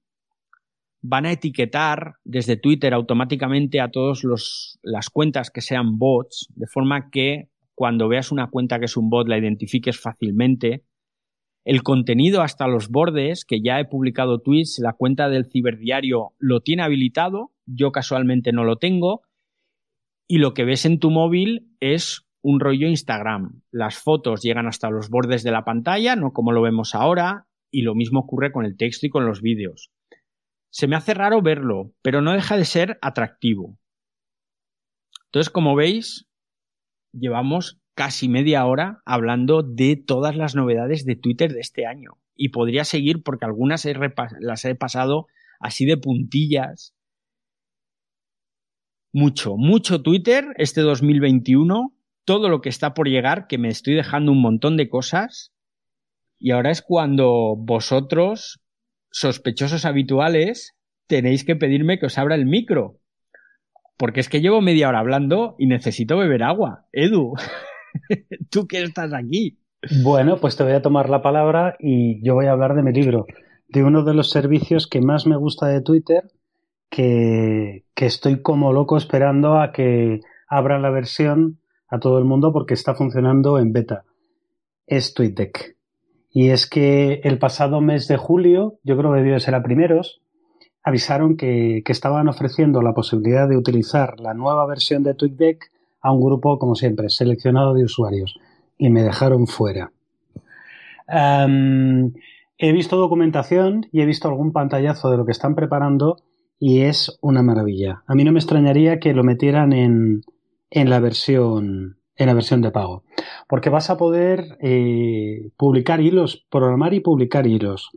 [1.01, 4.22] van a etiquetar desde Twitter automáticamente a todas
[4.83, 9.11] las cuentas que sean bots, de forma que cuando veas una cuenta que es un
[9.11, 10.85] bot la identifiques fácilmente.
[11.64, 16.61] El contenido hasta los bordes, que ya he publicado tweets, la cuenta del ciberdiario lo
[16.61, 19.22] tiene habilitado, yo casualmente no lo tengo.
[20.29, 23.62] y lo que ves en tu móvil es un rollo Instagram.
[23.70, 27.83] Las fotos llegan hasta los bordes de la pantalla, no como lo vemos ahora, y
[27.83, 29.90] lo mismo ocurre con el texto y con los vídeos.
[30.70, 33.78] Se me hace raro verlo, pero no deja de ser atractivo.
[35.26, 36.28] Entonces, como veis,
[37.12, 42.18] llevamos casi media hora hablando de todas las novedades de Twitter de este año.
[42.35, 43.87] Y podría seguir porque algunas
[44.40, 45.26] las he pasado
[45.61, 46.94] así de puntillas.
[49.12, 51.94] Mucho, mucho Twitter este 2021.
[52.25, 55.53] Todo lo que está por llegar, que me estoy dejando un montón de cosas.
[56.39, 58.61] Y ahora es cuando vosotros,
[59.11, 60.75] sospechosos habituales,
[61.07, 62.99] tenéis que pedirme que os abra el micro.
[63.97, 66.87] Porque es que llevo media hora hablando y necesito beber agua.
[66.93, 67.35] Edu.
[68.51, 69.59] Tú que estás aquí.
[70.03, 72.93] Bueno, pues te voy a tomar la palabra y yo voy a hablar de mi
[72.93, 73.27] libro,
[73.69, 76.23] de uno de los servicios que más me gusta de Twitter,
[76.89, 81.59] que, que estoy como loco esperando a que abran la versión
[81.92, 84.05] a todo el mundo porque está funcionando en beta.
[84.87, 85.76] Es TweetDeck.
[86.31, 90.22] Y es que el pasado mes de julio, yo creo que debió ser a primeros,
[90.83, 96.12] avisaron que, que, estaban ofreciendo la posibilidad de utilizar la nueva versión de TweetDeck a
[96.12, 98.37] un grupo, como siempre, seleccionado de usuarios
[98.78, 99.92] y me dejaron fuera.
[102.59, 106.16] he visto documentación y he visto algún pantallazo de lo que están preparando
[106.59, 108.02] y es una maravilla.
[108.07, 110.22] A mí no me extrañaría que lo metieran en,
[110.73, 113.05] en la versión en la versión de pago.
[113.49, 117.91] Porque vas a poder eh, publicar hilos, programar y publicar hilos.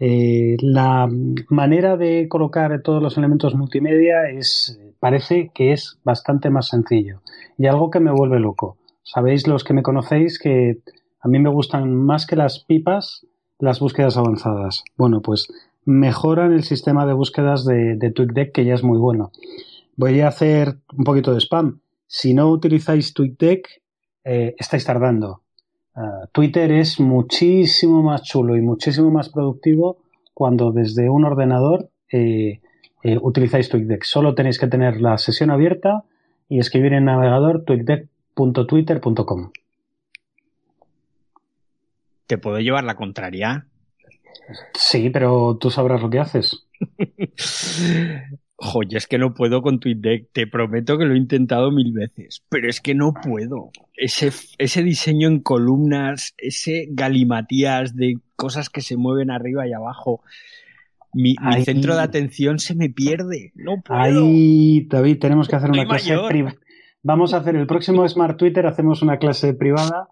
[0.00, 1.08] Eh, la
[1.48, 7.20] manera de colocar todos los elementos multimedia es, parece que es bastante más sencillo
[7.56, 8.76] y algo que me vuelve loco.
[9.02, 10.78] Sabéis los que me conocéis que
[11.20, 13.26] a mí me gustan más que las pipas
[13.58, 14.84] las búsquedas avanzadas.
[14.96, 15.48] Bueno, pues
[15.84, 19.32] mejoran el sistema de búsquedas de, de que ya es muy bueno.
[19.96, 21.80] Voy a hacer un poquito de spam.
[22.08, 23.68] Si no utilizáis TweetDeck,
[24.24, 25.42] eh, estáis tardando.
[25.94, 29.98] Ah, Twitter es muchísimo más chulo y muchísimo más productivo
[30.32, 32.60] cuando desde un ordenador eh,
[33.02, 34.04] eh, utilizáis TweetDeck.
[34.04, 36.04] Solo tenéis que tener la sesión abierta
[36.48, 39.50] y escribir en navegador tweetdeck.twitter.com.
[42.26, 43.66] ¿Te puedo llevar la contraria?
[44.72, 46.66] Sí, pero tú sabrás lo que haces.
[48.60, 50.32] Joder, es que no puedo con TweetDeck.
[50.32, 53.70] Te prometo que lo he intentado mil veces, pero es que no puedo.
[53.94, 60.22] Ese, ese diseño en columnas, ese galimatías de cosas que se mueven arriba y abajo.
[61.12, 63.52] Mi, centro de atención se me pierde.
[63.54, 64.00] No puedo.
[64.00, 66.56] Ahí, David, tenemos que hacer una clase privada.
[67.04, 70.08] Vamos a hacer el próximo Smart Twitter, hacemos una clase privada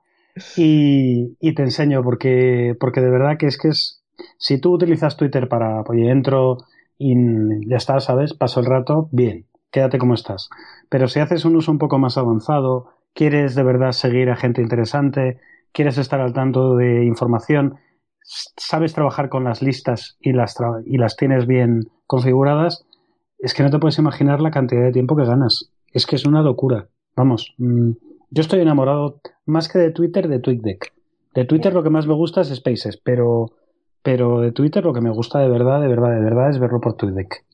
[0.56, 4.04] y, te enseño, porque, porque de verdad que es que es.
[4.38, 6.58] Si tú utilizas Twitter para, oye, entro
[6.98, 7.14] y
[7.68, 8.34] ya está, ¿sabes?
[8.34, 10.48] Paso el rato, bien, quédate como estás.
[10.88, 14.62] Pero si haces un uso un poco más avanzado, quieres de verdad seguir a gente
[14.62, 15.40] interesante,
[15.72, 17.76] quieres estar al tanto de información,
[18.22, 22.86] sabes trabajar con las listas y las, y las tienes bien configuradas,
[23.38, 25.70] es que no te puedes imaginar la cantidad de tiempo que ganas.
[25.92, 26.88] Es que es una locura.
[27.14, 27.90] Vamos, mm,
[28.30, 30.92] yo estoy enamorado más que de Twitter, de TweetDeck.
[31.34, 33.52] De Twitter lo que más me gusta es Spaces, pero
[34.06, 36.80] pero de Twitter lo que me gusta de verdad, de verdad, de verdad es verlo
[36.80, 37.44] por TweetDeck.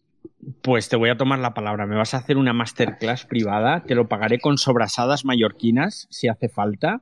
[0.61, 1.87] Pues te voy a tomar la palabra.
[1.87, 3.85] Me vas a hacer una masterclass privada.
[3.85, 7.01] Te lo pagaré con sobrasadas mallorquinas, si hace falta.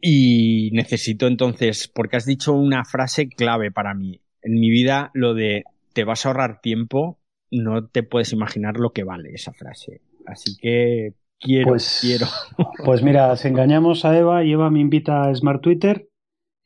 [0.00, 4.20] Y necesito entonces, porque has dicho una frase clave para mí.
[4.42, 5.62] En mi vida, lo de
[5.92, 7.20] te vas a ahorrar tiempo,
[7.52, 10.00] no te puedes imaginar lo que vale esa frase.
[10.26, 12.26] Así que quiero, pues, quiero.
[12.84, 16.08] Pues mira, si engañamos a Eva y Eva me invita a Smart Twitter,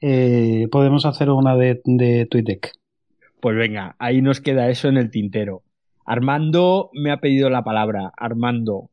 [0.00, 2.72] eh, podemos hacer una de, de TweetDeck.
[3.40, 5.62] Pues venga, ahí nos queda eso en el tintero.
[6.04, 8.12] Armando me ha pedido la palabra.
[8.16, 8.90] Armando.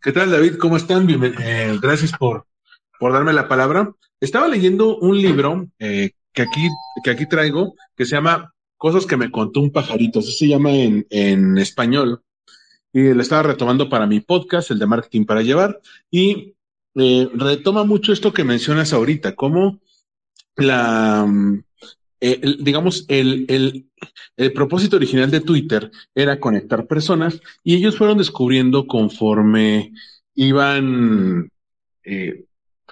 [0.00, 0.56] ¿Qué tal, David?
[0.56, 1.08] ¿Cómo están?
[1.10, 2.46] Eh, gracias por,
[2.98, 3.92] por darme la palabra.
[4.20, 6.68] Estaba leyendo un libro eh, que, aquí,
[7.04, 10.18] que aquí traigo que se llama Cosas que me contó un pajarito.
[10.18, 12.22] Así se llama en, en español.
[12.92, 15.80] Y lo estaba retomando para mi podcast, el de Marketing para Llevar.
[16.10, 16.54] Y
[16.94, 19.80] eh, retoma mucho esto que mencionas ahorita, como
[20.56, 21.26] la,
[22.20, 23.86] eh, digamos, el, el,
[24.36, 29.92] el, propósito original de Twitter era conectar personas y ellos fueron descubriendo conforme
[30.34, 31.50] iban
[32.04, 32.44] eh,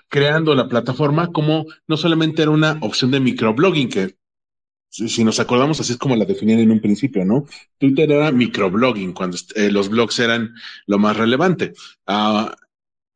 [0.09, 4.17] creando la plataforma como no solamente era una opción de microblogging, que
[4.89, 7.47] si nos acordamos así es como la definían en un principio, ¿no?
[7.79, 10.53] Twitter era microblogging, cuando los blogs eran
[10.87, 11.75] lo más relevante.
[12.07, 12.57] Ah,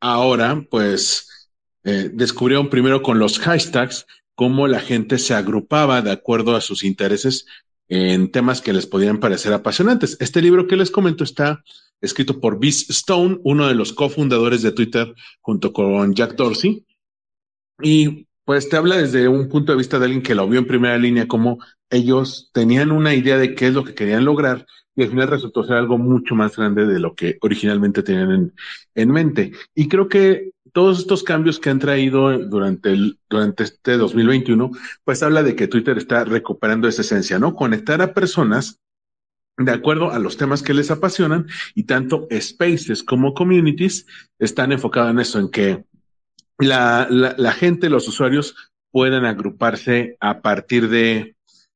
[0.04, 1.48] ahora, pues,
[1.82, 6.84] eh, descubrieron primero con los hashtags cómo la gente se agrupaba de acuerdo a sus
[6.84, 7.46] intereses
[7.88, 10.18] en temas que les podían parecer apasionantes.
[10.20, 11.64] Este libro que les comento está
[12.02, 16.84] escrito por Biz Stone, uno de los cofundadores de Twitter, junto con Jack Dorsey.
[17.82, 20.66] Y pues te habla desde un punto de vista de alguien que lo vio en
[20.66, 24.66] primera línea, como ellos tenían una idea de qué es lo que querían lograr
[24.96, 28.54] y al final resultó ser algo mucho más grande de lo que originalmente tenían en,
[28.94, 29.52] en mente.
[29.74, 32.96] Y creo que todos estos cambios que han traído durante,
[33.28, 34.70] durante este 2021,
[35.04, 37.54] pues habla de que Twitter está recuperando esa esencia, ¿no?
[37.54, 38.80] Conectar a personas
[39.56, 44.06] de acuerdo a los temas que les apasionan y tanto spaces como communities
[44.40, 45.84] están enfocados en eso, en que
[46.58, 48.56] la, la gente, los usuarios
[48.90, 51.33] puedan agruparse a partir de,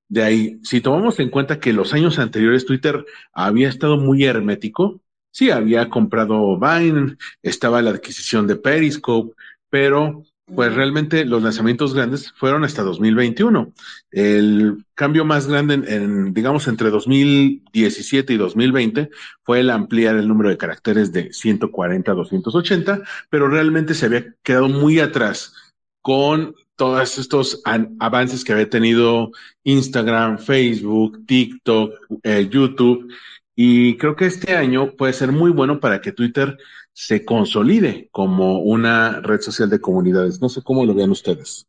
[0.09, 0.59] de ahí.
[0.63, 5.01] Si tomamos en cuenta que los años anteriores Twitter había estado muy hermético,
[5.31, 9.35] sí, había comprado Vine, estaba la adquisición de Periscope,
[9.71, 13.73] pero pues realmente los lanzamientos grandes fueron hasta 2021.
[14.11, 19.11] El cambio más grande, en, digamos, entre 2017 y 2020
[19.43, 24.35] fue el ampliar el número de caracteres de 140 a 280, pero realmente se había
[24.43, 25.55] quedado muy atrás
[26.01, 27.61] con todos estos
[27.99, 29.33] avances que había tenido
[29.65, 33.13] Instagram, Facebook, TikTok, eh, YouTube.
[33.57, 36.57] Y creo que este año puede ser muy bueno para que Twitter
[36.93, 40.41] se consolide como una red social de comunidades.
[40.41, 41.67] No sé cómo lo vean ustedes.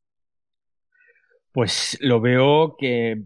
[1.52, 3.24] Pues lo veo que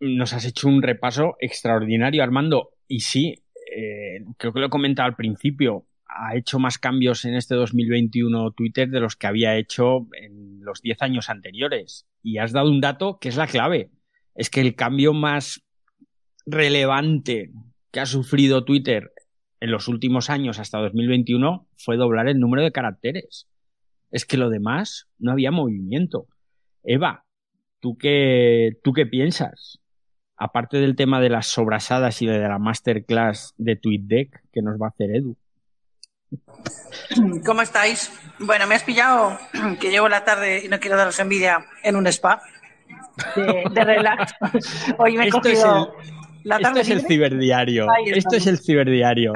[0.00, 2.70] nos has hecho un repaso extraordinario, Armando.
[2.88, 3.36] Y sí,
[3.76, 8.50] eh, creo que lo he comentado al principio, ha hecho más cambios en este 2021
[8.50, 12.06] Twitter de los que había hecho en los 10 años anteriores.
[12.22, 13.90] Y has dado un dato que es la clave.
[14.34, 15.62] Es que el cambio más
[16.46, 17.50] relevante
[17.90, 19.12] que ha sufrido Twitter
[19.60, 23.48] en los últimos años hasta 2021 fue doblar el número de caracteres.
[24.10, 26.26] Es que lo demás no había movimiento.
[26.82, 27.24] Eva,
[27.78, 29.80] ¿tú qué, tú qué piensas?
[30.36, 34.86] Aparte del tema de las sobrasadas y de la masterclass de TweetDeck que nos va
[34.86, 35.36] a hacer Edu.
[37.44, 38.10] ¿Cómo estáis?
[38.38, 39.38] Bueno, me has pillado
[39.80, 42.40] que llevo la tarde y no quiero daros envidia en un spa
[43.36, 44.32] de, de relax.
[44.98, 47.86] Hoy me he Esto es cogido el- la Esto tarde es el ciberdiario.
[48.06, 49.34] Esto es el ciberdiario.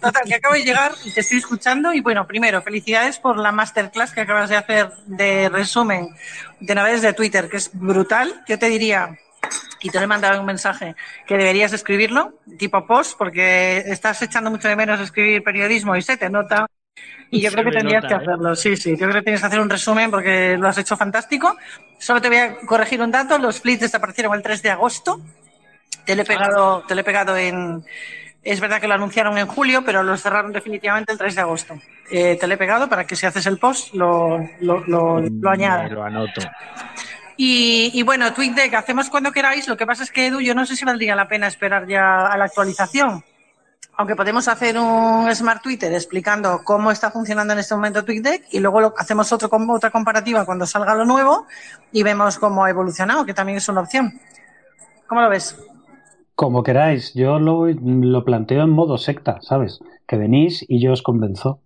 [0.00, 1.94] Total, que acabo de llegar y te estoy escuchando.
[1.94, 6.08] Y bueno, primero, felicidades por la masterclass que acabas de hacer de resumen
[6.60, 8.42] de navegas de Twitter, que es brutal.
[8.46, 9.16] Yo te diría,
[9.80, 10.94] y te lo he mandado un mensaje,
[11.26, 16.16] que deberías escribirlo, tipo post, porque estás echando mucho de menos escribir periodismo y se
[16.16, 16.66] te nota.
[17.30, 18.16] Y yo Se creo que tendrías nota, que ¿eh?
[18.16, 18.56] hacerlo.
[18.56, 21.56] Sí, sí, yo creo que tienes que hacer un resumen porque lo has hecho fantástico.
[21.98, 23.38] Solo te voy a corregir un dato.
[23.38, 25.20] Los flits desaparecieron el 3 de agosto.
[26.04, 27.84] Te lo he pegado, te lo he pegado en.
[28.42, 31.74] Es verdad que lo anunciaron en julio, pero lo cerraron definitivamente el 3 de agosto.
[32.10, 35.50] Eh, te lo he pegado para que si haces el post lo, lo, lo, lo
[35.50, 35.90] añadas.
[35.90, 36.40] lo anoto.
[37.40, 39.68] Y, y bueno, TweetDeck, hacemos cuando queráis.
[39.68, 42.26] Lo que pasa es que, Edu, yo no sé si valdría la pena esperar ya
[42.26, 43.22] a la actualización.
[43.96, 48.58] Aunque podemos hacer un Smart Twitter explicando cómo está funcionando en este momento TweetDeck y
[48.58, 51.46] luego lo, hacemos otro, otra comparativa cuando salga lo nuevo
[51.92, 54.20] y vemos cómo ha evolucionado, que también es una opción.
[55.06, 55.56] ¿Cómo lo ves?
[56.34, 59.78] Como queráis, yo lo, lo planteo en modo secta, ¿sabes?
[60.08, 61.60] Que venís y yo os convenzo.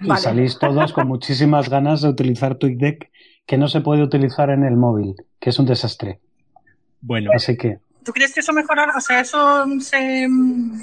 [0.00, 3.10] Y salís todos con muchísimas ganas de utilizar TweetDeck,
[3.46, 6.20] que no se puede utilizar en el móvil, que es un desastre.
[7.00, 8.94] Bueno, Así que, ¿Tú crees que eso mejorará?
[8.96, 10.28] O sea, eso se,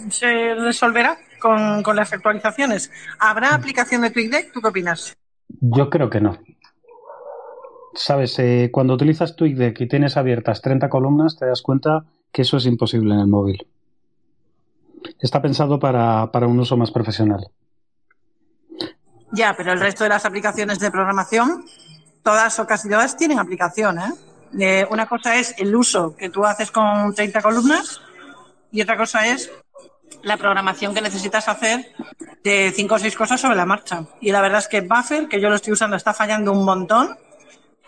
[0.10, 2.92] se resolverá con, con las actualizaciones.
[3.18, 4.52] ¿Habrá aplicación de TweetDeck?
[4.52, 5.16] ¿Tú qué opinas?
[5.62, 6.38] yo creo que no.
[7.94, 12.58] Sabes, eh, cuando utilizas TweetDeck y tienes abiertas 30 columnas, te das cuenta que eso
[12.58, 13.66] es imposible en el móvil.
[15.20, 17.48] Está pensado para, para un uso más profesional.
[19.32, 21.66] Ya, pero el resto de las aplicaciones de programación,
[22.24, 24.14] todas o casi todas tienen aplicación, ¿eh?
[24.60, 28.02] Eh, una cosa es el uso que tú haces con 30 columnas
[28.72, 29.52] y otra cosa es
[30.22, 31.94] la programación que necesitas hacer
[32.44, 34.06] de cinco o seis cosas sobre la marcha.
[34.22, 37.18] Y la verdad es que Buffer, que yo lo estoy usando, está fallando un montón.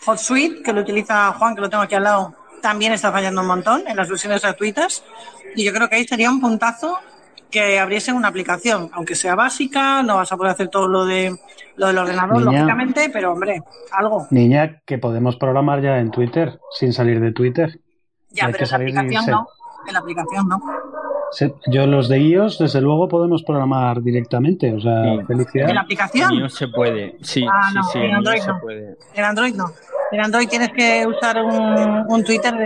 [0.06, 3.48] HotSuite, que lo utiliza Juan, que lo tengo aquí al lado, también está fallando un
[3.48, 5.04] montón en las versiones gratuitas.
[5.56, 7.00] Y yo creo que ahí sería un puntazo
[7.50, 11.36] que abriesen una aplicación, aunque sea básica, no vas a poder hacer todo lo de
[11.78, 12.52] lo del ordenador, Niña.
[12.52, 14.28] lógicamente, pero hombre, algo.
[14.32, 17.80] Niña, que podemos programar ya en Twitter, sin salir de Twitter.
[18.30, 19.48] Ya, pero en la aplicación no.
[19.88, 20.60] En la aplicación no.
[21.32, 24.74] Sí, Yo los de iOS, desde luego, podemos programar directamente.
[24.74, 25.24] O sea, Sí.
[25.28, 25.70] felicidad.
[25.70, 26.34] En la en aplicación.
[26.34, 27.18] iOS se puede.
[27.22, 28.60] Sí, Ah, sí, no, sí, en en Android se no.
[28.62, 28.98] puede.
[29.16, 29.66] En Android no.
[30.12, 32.64] En Android tienes que usar un, un Twitter de,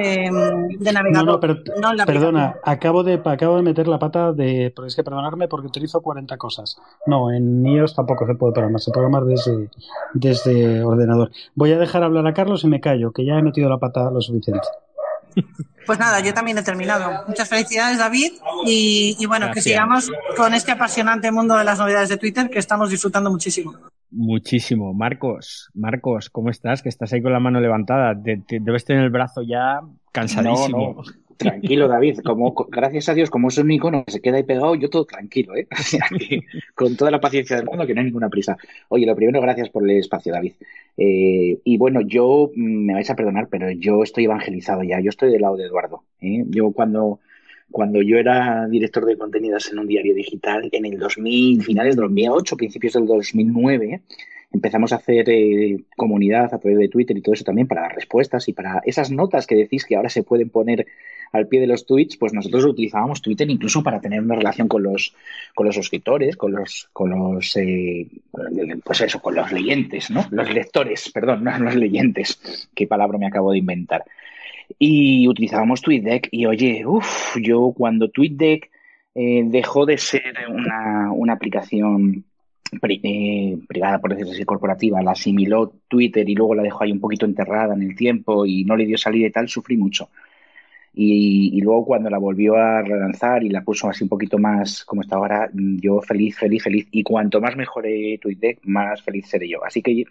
[0.78, 1.26] de No, navegador.
[1.26, 4.72] no, pero, no en la perdona, acabo de, acabo de meter la pata de.
[4.76, 6.78] Pero es que perdonarme porque utilizo 40 cosas.
[7.08, 9.70] No, en iOS tampoco se puede programar, se puede programar desde,
[10.14, 11.32] desde ordenador.
[11.56, 14.12] Voy a dejar hablar a Carlos y me callo, que ya he metido la pata
[14.12, 14.68] lo suficiente.
[15.86, 17.26] Pues nada, yo también he terminado.
[17.28, 18.34] Muchas felicidades, David.
[18.66, 22.92] Y, bueno, que sigamos con este apasionante mundo de las novedades de Twitter que estamos
[22.92, 23.74] disfrutando muchísimo.
[24.12, 24.94] Muchísimo.
[24.94, 26.84] Marcos, Marcos, ¿cómo estás?
[26.84, 28.14] Que estás ahí con la mano levantada.
[28.16, 29.80] debes tener el brazo ya
[30.12, 31.04] cansadísimo.
[31.40, 32.20] Tranquilo, David.
[32.20, 35.06] Como, gracias a Dios, como es un icono que se queda ahí pegado, yo todo
[35.06, 35.68] tranquilo, ¿eh?
[36.76, 38.58] con toda la paciencia del mundo, que no hay ninguna prisa.
[38.90, 40.54] Oye, lo primero, gracias por el espacio, David.
[40.98, 45.00] Eh, y bueno, yo, mm, me vais a perdonar, pero yo estoy evangelizado ya.
[45.00, 46.04] Yo estoy del lado de Eduardo.
[46.22, 46.44] ¿eh?
[46.50, 47.22] Yo cuando,
[47.72, 52.04] cuando yo era director de contenidos en un diario digital, en el 2000, finales del
[52.04, 54.02] 2008, principios del 2009,
[54.52, 57.96] empezamos a hacer eh, comunidad a través de Twitter y todo eso también para dar
[57.96, 60.88] respuestas y para esas notas que decís que ahora se pueden poner
[61.32, 64.84] al pie de los tweets, pues nosotros utilizábamos Twitter incluso para tener una relación con
[64.84, 65.16] los,
[65.56, 68.08] con los suscriptores, con los, con los, eh,
[68.84, 70.26] pues eso, con los leyentes, ¿no?
[70.32, 74.04] Los lectores, perdón, no los leyentes, qué palabra me acabo de inventar.
[74.78, 78.70] Y utilizábamos TweetDeck y oye, uff, yo cuando TweetDeck
[79.16, 82.24] eh, dejó de ser una, una aplicación
[82.72, 87.00] eh, privada, por decirlo así, corporativa, la asimiló Twitter y luego la dejó ahí un
[87.00, 90.10] poquito enterrada en el tiempo y no le dio salida y tal, sufrí mucho.
[90.94, 95.02] Y, luego cuando la volvió a relanzar y la puso así un poquito más como
[95.02, 96.88] está ahora, yo feliz, feliz, feliz.
[96.92, 99.64] Y cuanto más mejore TweetDeck, más feliz seré yo.
[99.64, 100.04] Así que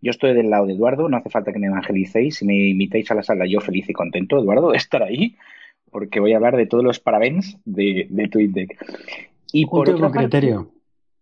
[0.00, 2.36] yo estoy del lado de Eduardo, no hace falta que me evangelicéis.
[2.36, 5.36] Si me invitáis a la sala, yo feliz y contento, Eduardo, de estar ahí,
[5.90, 8.76] porque voy a hablar de todos los parabéns de, de TweetDeck.
[9.52, 10.72] Y por otro criterio.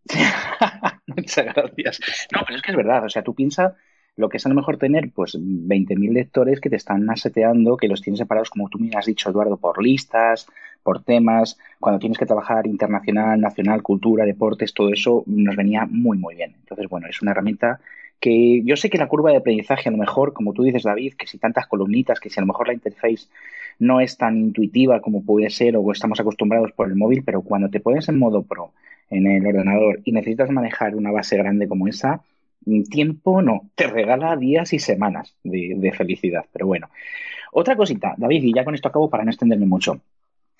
[1.06, 2.00] Muchas gracias.
[2.34, 3.74] No, pero es que es verdad, o sea, tú piensas
[4.16, 7.88] lo que es a lo mejor tener pues 20.000 lectores que te están aseteando, que
[7.88, 10.46] los tienes separados, como tú me has dicho, Eduardo, por listas,
[10.82, 16.18] por temas, cuando tienes que trabajar internacional, nacional, cultura, deportes, todo eso nos venía muy,
[16.18, 16.54] muy bien.
[16.60, 17.80] Entonces, bueno, es una herramienta
[18.20, 21.14] que yo sé que la curva de aprendizaje, a lo mejor, como tú dices, David,
[21.14, 23.26] que si tantas columnitas, que si a lo mejor la interface
[23.78, 27.68] no es tan intuitiva como puede ser o estamos acostumbrados por el móvil, pero cuando
[27.68, 28.72] te pones en modo pro
[29.10, 32.22] en el ordenador y necesitas manejar una base grande como esa,
[32.88, 36.44] tiempo no, te regala días y semanas de, felicidad.
[36.52, 36.88] Pero bueno,
[37.52, 40.00] otra cosita, David, y ya con esto acabo para no extenderme mucho.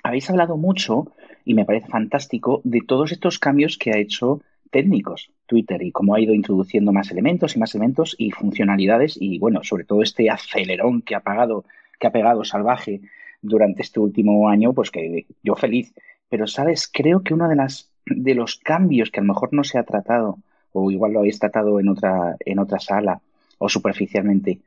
[0.02, 1.12] Habéis hablado mucho,
[1.44, 4.40] y me parece fantástico, de todos estos cambios que ha hecho
[4.70, 9.38] técnicos Twitter y cómo ha ido introduciendo más elementos y más elementos y funcionalidades y
[9.38, 11.66] bueno, sobre todo este acelerón que ha pagado,
[12.00, 13.02] que ha pegado salvaje
[13.42, 15.92] durante este último año, pues que yo feliz.
[16.28, 19.62] Pero sabes, creo que uno de las de los cambios que a lo mejor no
[19.62, 20.38] se ha tratado
[20.72, 23.20] o igual lo habéis tratado en otra, en otra sala
[23.58, 24.60] o superficialmente,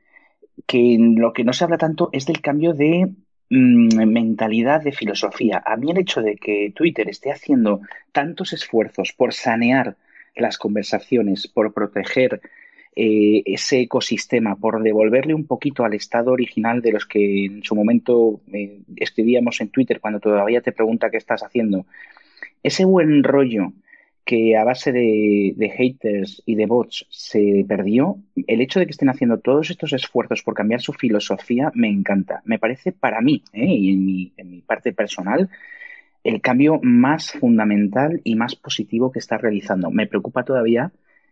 [0.66, 3.12] que lo que no se habla tanto es del cambio de
[3.50, 5.62] mm, mentalidad, de filosofía.
[5.64, 7.80] A mí el hecho de que Twitter esté haciendo
[8.12, 9.96] tantos esfuerzos por sanear
[10.34, 12.40] las conversaciones, por proteger
[12.94, 17.74] eh, ese ecosistema, por devolverle un poquito al estado original de los que en su
[17.74, 21.84] momento eh, escribíamos en Twitter cuando todavía te pregunta qué estás haciendo.
[22.62, 23.72] Ese buen rollo
[24.26, 28.18] que a base de, haters y de bots se perdió,
[28.48, 32.42] el hecho de que estén haciendo todos estos esfuerzos por cambiar su filosofía me encanta.
[32.44, 33.66] Me parece para mí, ¿eh?
[33.66, 35.48] y en mi, en mi parte personal,
[36.24, 39.92] el cambio más fundamental y más positivo que está realizando.
[39.92, 40.90] Me preocupa todavía,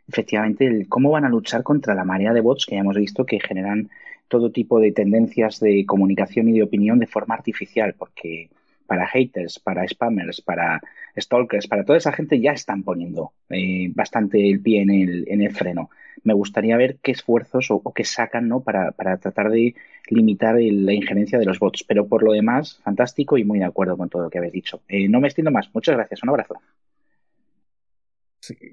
[0.08, 3.26] efectivamente, el cómo van a luchar contra la marea de bots que ya hemos visto
[3.26, 3.90] que generan
[4.28, 8.50] todo tipo de tendencias de comunicación y de opinión de forma artificial, porque
[8.86, 10.80] para haters, para spammers, para
[11.16, 15.42] stalkers, para toda esa gente ya están poniendo eh, bastante el pie en el, en
[15.42, 15.90] el freno.
[16.22, 18.60] Me gustaría ver qué esfuerzos o, qué sacan ¿no?
[18.60, 19.74] para, tratar de
[20.08, 21.84] limitar la injerencia de los bots.
[21.84, 24.80] Pero por lo demás, fantástico y muy de acuerdo con todo lo que habéis dicho.
[24.88, 25.68] Eh, no me extiendo más.
[25.74, 26.22] Muchas gracias.
[26.22, 26.54] Un abrazo.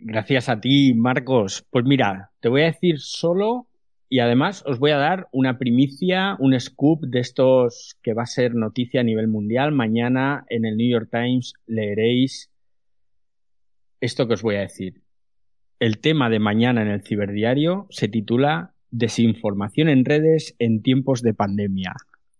[0.03, 1.66] Gracias a ti, Marcos.
[1.70, 3.68] Pues mira, te voy a decir solo
[4.12, 8.26] y además os voy a dar una primicia, un scoop de estos que va a
[8.26, 9.72] ser noticia a nivel mundial.
[9.72, 12.51] Mañana en el New York Times leeréis
[14.01, 15.01] esto que os voy a decir.
[15.80, 21.34] El tema de mañana en el ciberdiario se titula Desinformación en redes en tiempos de
[21.34, 21.93] pandemia.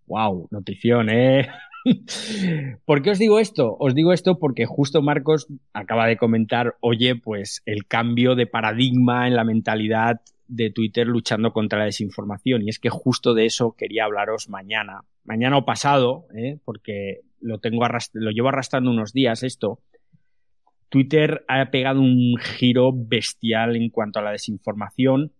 [0.08, 0.50] ¡Wow!
[0.52, 1.48] Notición, ¿eh?
[2.86, 3.78] ¿Por qué os digo esto?
[3.80, 9.30] Os digo esto porque justo Marcos acaba de comentar, oye, pues el cambio de paradigma
[9.30, 10.20] en la mentalidad
[10.52, 12.62] de Twitter luchando contra la desinformación.
[12.62, 15.06] Y es que justo de eso quería hablaros mañana.
[15.24, 16.60] Mañana o pasado, ¿eh?
[16.66, 19.80] porque lo, tengo lo llevo arrastrando unos días esto.
[20.90, 25.32] Twitter ha pegado un giro bestial en cuanto a la desinformación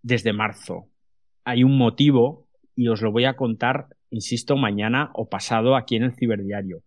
[0.00, 0.86] desde marzo.
[1.44, 6.04] Hay un motivo y os lo voy a contar, insisto, mañana o pasado aquí en
[6.04, 6.82] el ciberdiario.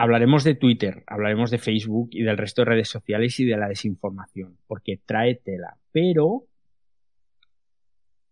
[0.00, 3.66] Hablaremos de Twitter, hablaremos de Facebook y del resto de redes sociales y de la
[3.66, 5.76] desinformación, porque trae tela.
[5.90, 6.44] Pero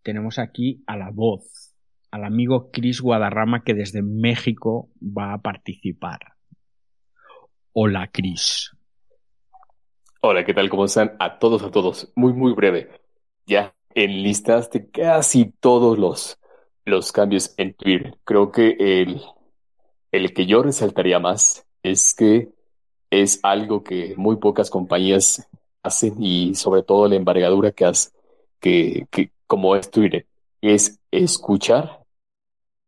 [0.05, 1.75] tenemos aquí a la voz,
[2.13, 6.21] al amigo Chris Guadarrama que desde México va a participar.
[7.73, 8.71] Hola, Chris.
[10.21, 10.71] Hola, ¿qué tal?
[10.71, 11.17] ¿Cómo están?
[11.19, 12.13] A todos, a todos.
[12.15, 12.91] Muy, muy breve.
[13.45, 16.39] Ya enlistaste casi todos los,
[16.85, 18.15] los cambios en Twitter.
[18.23, 19.21] Creo que el,
[20.13, 22.49] el que yo resaltaría más es que
[23.11, 25.49] es algo que muy pocas compañías
[25.83, 28.11] hacen y sobre todo la envergadura que hace,
[28.61, 29.07] que,
[29.47, 30.27] como es Twitter,
[30.61, 32.05] es escuchar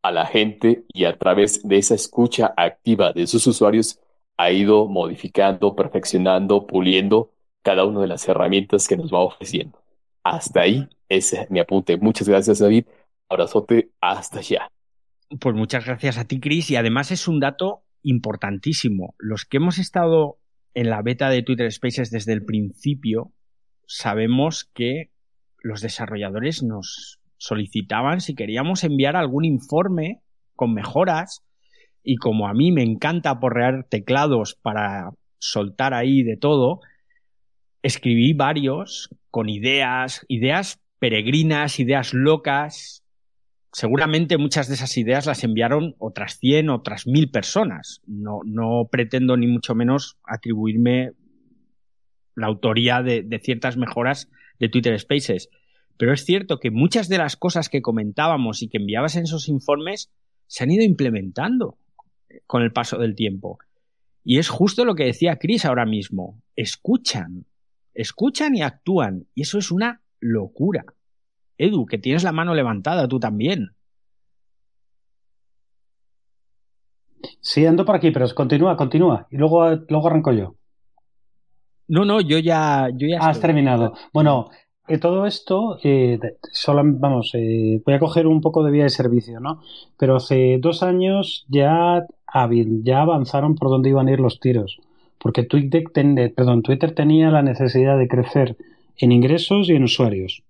[0.02, 4.00] a la gente y a través de esa escucha activa de sus usuarios
[4.36, 7.30] ha ido modificando, perfeccionando, puliendo
[7.62, 9.78] cada una de las herramientas que nos va ofreciendo.
[10.22, 11.96] Hasta ahí, ese es mi apunte.
[11.96, 12.86] Muchas gracias, David.
[13.28, 14.70] Abrazote, hasta allá.
[15.40, 16.70] Pues muchas gracias a ti, Chris.
[16.70, 19.14] Y además es un dato importantísimo.
[19.18, 20.38] Los que hemos estado
[20.74, 23.32] en la beta de Twitter Spaces desde el principio,
[23.86, 25.10] sabemos que
[25.62, 30.20] los desarrolladores nos solicitaban si queríamos enviar algún informe
[30.54, 31.42] con mejoras
[32.02, 36.80] y como a mí me encanta porrear teclados para soltar ahí de todo,
[37.82, 42.97] escribí varios con ideas, ideas peregrinas, ideas locas.
[43.78, 48.02] Seguramente muchas de esas ideas las enviaron otras 100, otras 1000 personas.
[48.08, 51.12] No, no pretendo ni mucho menos atribuirme
[52.34, 55.48] la autoría de, de ciertas mejoras de Twitter Spaces.
[55.96, 59.48] Pero es cierto que muchas de las cosas que comentábamos y que enviabas en esos
[59.48, 60.10] informes
[60.48, 61.78] se han ido implementando
[62.48, 63.60] con el paso del tiempo.
[64.24, 66.42] Y es justo lo que decía Chris ahora mismo.
[66.56, 67.46] Escuchan,
[67.94, 69.28] escuchan y actúan.
[69.36, 70.84] Y eso es una locura.
[71.59, 73.72] Edu, que tienes la mano levantada tú también.
[77.40, 79.26] Sí, ando por aquí, pero continúa, continúa.
[79.30, 80.54] Y luego, luego arranco yo.
[81.88, 82.88] No, no, yo ya.
[82.94, 83.94] Yo ya Has terminado.
[84.12, 84.50] Bueno,
[84.86, 86.18] eh, todo esto, eh,
[86.52, 89.62] solo, vamos, eh, voy a coger un poco de vía de servicio, ¿no?
[89.98, 92.06] Pero hace dos años ya,
[92.82, 94.78] ya avanzaron por dónde iban a ir los tiros.
[95.18, 95.84] Porque Twitter,
[96.36, 98.56] perdón, Twitter tenía la necesidad de crecer
[98.96, 100.44] en ingresos y en usuarios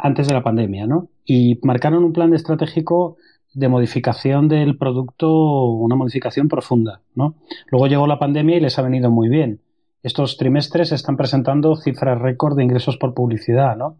[0.00, 1.08] antes de la pandemia, ¿no?
[1.24, 3.16] Y marcaron un plan estratégico
[3.54, 7.34] de modificación del producto, una modificación profunda, ¿no?
[7.70, 9.60] Luego llegó la pandemia y les ha venido muy bien
[10.06, 13.96] estos trimestres están presentando cifras récord de ingresos por publicidad, ¿no?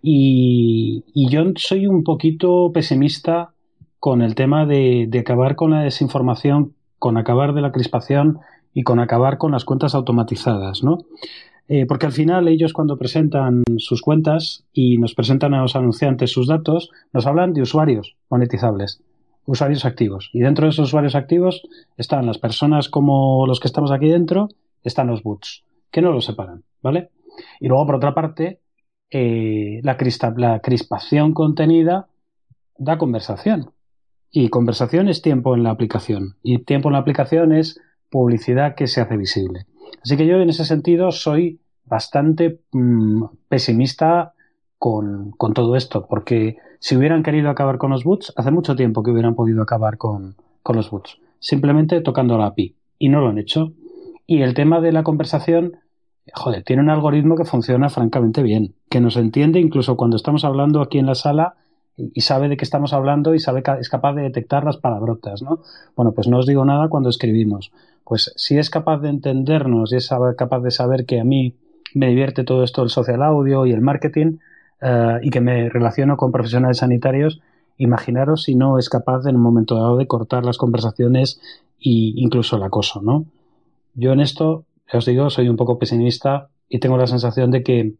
[0.00, 3.50] Y, yo soy un poquito pesimista
[3.98, 8.38] con el tema de, acabar con la desinformación, con acabar de la crispación
[8.72, 10.98] y con acabar con las cuentas automatizadas, ¿no?
[11.72, 16.32] Eh, porque al final ellos cuando presentan sus cuentas y nos presentan a los anunciantes
[16.32, 19.04] sus datos, nos hablan de usuarios monetizables,
[19.46, 20.30] usuarios activos.
[20.32, 21.62] Y dentro de esos usuarios activos
[21.96, 24.48] están las personas como los que estamos aquí dentro
[24.82, 25.62] están los boots,
[25.92, 27.10] que no los separan, ¿vale?
[27.60, 28.58] Y luego, por otra parte,
[29.08, 29.96] eh, la,
[30.38, 32.08] la crispación contenida
[32.78, 33.70] da conversación.
[34.32, 36.34] Y conversación es tiempo en la aplicación.
[36.42, 39.66] Y tiempo en la aplicación es publicidad que se hace visible.
[40.02, 44.32] Así que yo en ese sentido soy bastante mm, pesimista
[44.78, 49.02] con, con, todo esto, porque si hubieran querido acabar con los boots, hace mucho tiempo
[49.02, 52.74] que hubieran podido acabar con, con los boots, simplemente tocando la API.
[52.98, 53.72] Y no lo han hecho.
[54.26, 55.76] Y el tema de la conversación,
[56.34, 60.80] joder, tiene un algoritmo que funciona francamente bien, que nos entiende incluso cuando estamos hablando
[60.80, 61.56] aquí en la sala
[62.14, 65.60] y sabe de qué estamos hablando y sabe es capaz de detectar las palabrotas, ¿no?
[65.96, 67.72] Bueno, pues no os digo nada cuando escribimos.
[68.04, 71.54] Pues si es capaz de entendernos y es capaz de saber que a mí
[71.94, 74.38] me divierte todo esto del social audio y el marketing
[74.80, 77.40] eh, y que me relaciono con profesionales sanitarios,
[77.76, 81.40] imaginaros si no es capaz en un momento dado de cortar las conversaciones
[81.80, 83.26] e incluso el acoso, ¿no?
[83.94, 87.94] Yo en esto, os digo, soy un poco pesimista y tengo la sensación de que,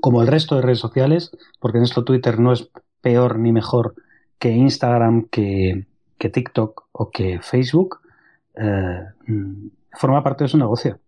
[0.00, 1.30] como el resto de redes sociales,
[1.60, 2.70] porque en esto Twitter no es
[3.00, 3.94] peor ni mejor
[4.38, 5.86] que Instagram, que,
[6.18, 8.00] TikTok o que Facebook,
[8.56, 9.04] eh,
[9.92, 11.00] forma parte de su negocio.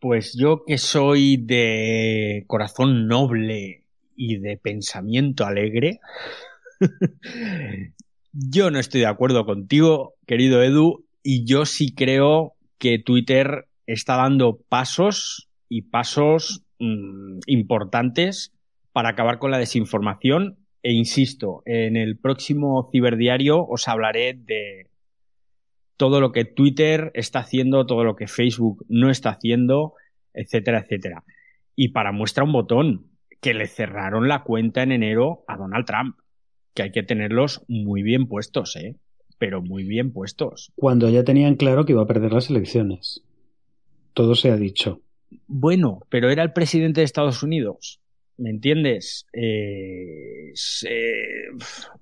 [0.00, 3.84] Pues yo que soy de corazón noble
[4.16, 6.00] y de pensamiento alegre,
[8.32, 14.16] yo no estoy de acuerdo contigo, querido Edu, y yo sí creo que Twitter está
[14.16, 18.52] dando pasos y pasos mm, importantes
[18.94, 20.56] para acabar con la desinformación.
[20.82, 24.86] E insisto, en el próximo ciberdiario os hablaré de
[25.96, 29.94] todo lo que Twitter está haciendo, todo lo que Facebook no está haciendo,
[30.32, 31.24] etcétera, etcétera.
[31.74, 33.06] Y para muestra un botón,
[33.40, 36.16] que le cerraron la cuenta en enero a Donald Trump,
[36.72, 38.96] que hay que tenerlos muy bien puestos, ¿eh?
[39.38, 40.72] pero muy bien puestos.
[40.76, 43.22] Cuando ya tenían claro que iba a perder las elecciones.
[44.12, 45.00] Todo se ha dicho.
[45.46, 48.00] Bueno, pero era el presidente de Estados Unidos.
[48.36, 49.26] ¿Me entiendes?
[49.32, 50.52] Eh,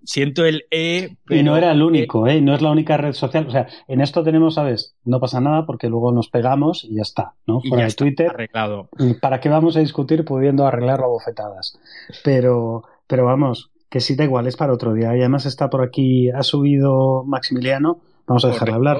[0.04, 1.16] siento el E.
[1.28, 2.40] y no era el único, ¿eh?
[2.40, 3.46] No es la única red social.
[3.46, 4.96] O sea, en esto tenemos, ¿sabes?
[5.04, 7.60] No pasa nada porque luego nos pegamos y ya está, ¿no?
[7.60, 8.30] Fuera de Twitter.
[8.30, 8.88] Arreglado.
[9.20, 11.78] ¿Para qué vamos a discutir pudiendo arreglarlo a bofetadas?
[12.24, 15.14] Pero, pero vamos, que sí da igual, es para otro día.
[15.14, 18.00] Y además está por aquí, ha subido Maximiliano.
[18.26, 18.98] Vamos a dejarle hablar.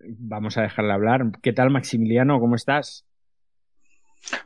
[0.00, 1.30] Vamos a dejarle hablar.
[1.40, 2.40] ¿Qué tal, Maximiliano?
[2.40, 3.06] ¿Cómo estás?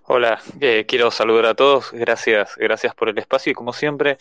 [0.04, 1.92] Hola, eh, quiero saludar a todos.
[1.92, 4.18] Gracias, gracias por el espacio y como siempre,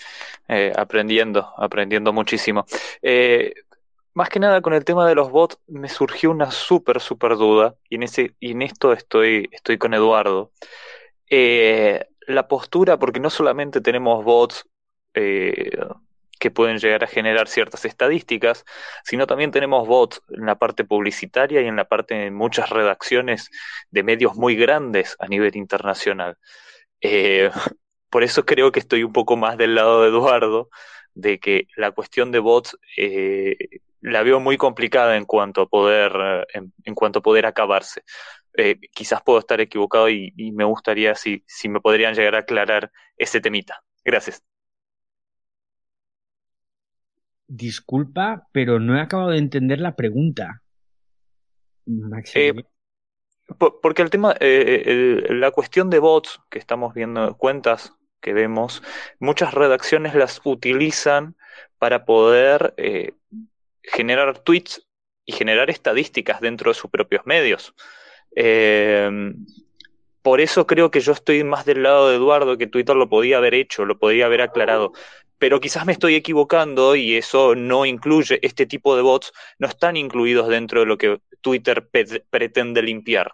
[0.48, 2.66] eh, aprendiendo, aprendiendo muchísimo.
[3.02, 3.54] Eh,
[4.14, 7.76] más que nada con el tema de los bots me surgió una súper, súper duda
[7.90, 10.52] y en, ese, y en esto estoy, estoy con Eduardo.
[12.28, 14.66] la postura, porque no solamente tenemos bots
[16.40, 18.66] que pueden llegar a generar ciertas estadísticas,
[19.04, 23.50] sino también tenemos bots en la parte publicitaria y en la parte de muchas redacciones
[23.92, 26.38] de medios muy grandes a nivel internacional.
[27.02, 27.50] Eh,
[28.10, 30.70] por eso creo que estoy un poco más del lado de Eduardo,
[31.14, 33.58] de que la cuestión de bots eh,
[34.02, 38.04] la veo muy complicada en cuanto a poder, en, cuanto a poder acabarse.
[38.56, 42.40] Eh, quizás puedo estar equivocado y, y me gustaría si, si me podrían llegar a
[42.40, 43.84] aclarar ese temita.
[44.04, 44.44] Gracias.
[47.48, 50.62] Disculpa, pero no he acabado de entender la pregunta.
[52.34, 52.54] Eh,
[53.58, 58.84] porque el tema, eh, la cuestión de bots que estamos viendo, cuentas que vemos,
[59.20, 61.38] muchas redacciones las utilizan
[61.78, 63.14] para poder eh,
[63.82, 64.86] generar tweets
[65.26, 67.74] y generar estadísticas dentro de sus propios medios.
[70.22, 73.38] por eso creo que yo estoy más del lado de Eduardo, que Twitter lo podía
[73.38, 74.92] haber hecho, lo podía haber aclarado
[75.40, 79.98] pero quizás me estoy equivocando y eso no incluye, este tipo de bots no están
[79.98, 81.90] incluidos dentro de lo que Twitter
[82.30, 83.34] pretende limpiar.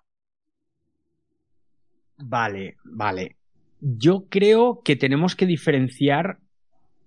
[2.17, 3.35] Vale, vale.
[3.79, 6.39] Yo creo que tenemos que diferenciar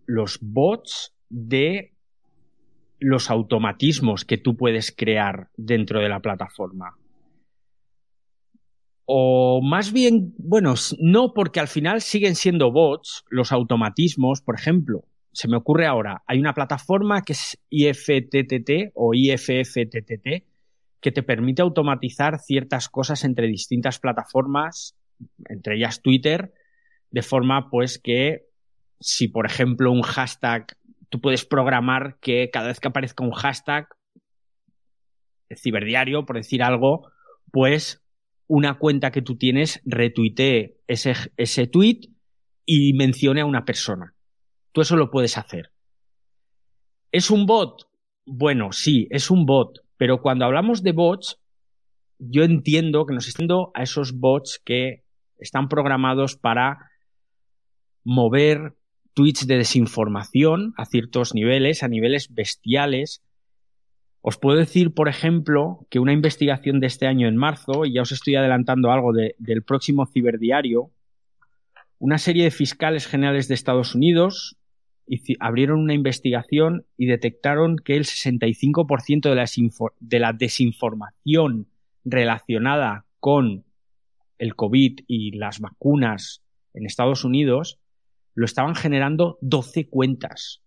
[0.05, 1.93] los bots de
[2.99, 6.97] los automatismos que tú puedes crear dentro de la plataforma.
[9.07, 15.05] O más bien, bueno, no, porque al final siguen siendo bots los automatismos, por ejemplo.
[15.33, 20.45] Se me ocurre ahora, hay una plataforma que es IFTTT o IFFTTT
[21.01, 24.97] que te permite automatizar ciertas cosas entre distintas plataformas,
[25.49, 26.53] entre ellas Twitter,
[27.11, 28.47] de forma pues que
[28.99, 30.77] si por ejemplo un hashtag,
[31.11, 33.89] tú puedes programar que cada vez que aparezca un hashtag
[35.55, 37.13] ciberdiario, por decir algo,
[37.53, 38.03] pues
[38.49, 42.01] una cuenta que tú tienes retuitee ese, ese tweet
[42.65, 44.15] y mencione a una persona.
[44.73, 45.71] Tú eso lo puedes hacer.
[47.13, 47.89] ¿Es un bot?
[48.25, 51.41] Bueno, sí, es un bot, pero cuando hablamos de bots,
[52.19, 55.05] yo entiendo que nos están a esos bots que
[55.39, 56.91] están programados para
[58.05, 58.77] mover
[59.15, 63.23] tweets de desinformación a ciertos niveles, a niveles bestiales,
[64.29, 68.03] os puedo decir, por ejemplo, que una investigación de este año en marzo, y ya
[68.03, 70.91] os estoy adelantando algo del próximo ciberdiario,
[72.01, 74.57] una serie de fiscales generales de Estados Unidos
[75.39, 79.47] abrieron una investigación y detectaron que el 65% de la,
[80.01, 81.69] de la desinformación
[82.05, 83.65] relacionada con
[84.39, 86.43] el COVID y las vacunas
[86.75, 87.79] en Estados Unidos
[88.35, 90.63] lo estaban generando 12 cuentas.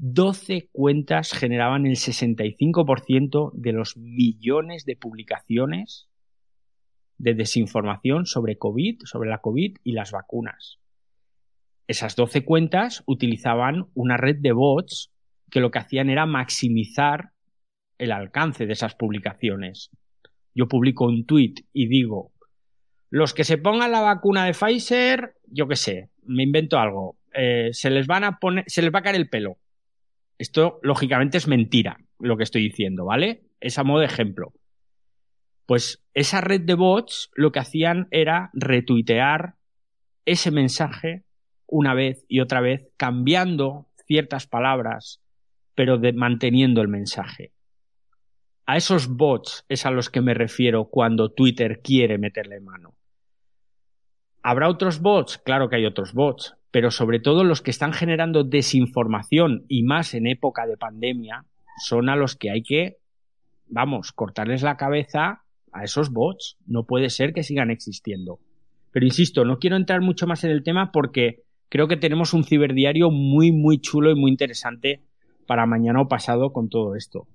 [0.00, 6.08] 12 cuentas generaban el 65% de los millones de publicaciones
[7.18, 10.78] de desinformación sobre COVID, sobre la COVID y las vacunas.
[11.88, 15.10] Esas 12 cuentas utilizaban una red de bots
[15.50, 17.30] que lo que hacían era maximizar
[17.98, 19.90] el alcance de esas publicaciones.
[20.54, 22.30] Yo publico un tweet y digo,
[23.10, 27.70] los que se pongan la vacuna de Pfizer, yo qué sé, me invento algo, eh,
[27.72, 29.58] se les van a poner, se les va a caer el pelo
[30.38, 33.42] esto, lógicamente, es mentira lo que estoy diciendo, ¿vale?
[33.60, 34.52] Es a modo de ejemplo.
[35.66, 39.56] Pues esa red de bots lo que hacían era retuitear
[40.24, 41.24] ese mensaje
[41.66, 45.20] una vez y otra vez, cambiando ciertas palabras,
[45.74, 47.52] pero manteniendo el mensaje.
[48.64, 52.94] A esos bots es a los que me refiero cuando Twitter quiere meterle mano.
[54.42, 55.38] ¿Habrá otros bots?
[55.38, 60.14] Claro que hay otros bots, pero sobre todo los que están generando desinformación y más
[60.14, 61.44] en época de pandemia
[61.78, 62.96] son a los que hay que,
[63.66, 65.42] vamos, cortarles la cabeza
[65.72, 66.58] a esos bots.
[66.66, 68.38] No puede ser que sigan existiendo.
[68.90, 72.44] Pero insisto, no quiero entrar mucho más en el tema porque creo que tenemos un
[72.44, 75.00] ciberdiario muy, muy chulo y muy interesante
[75.46, 77.26] para mañana o pasado con todo esto.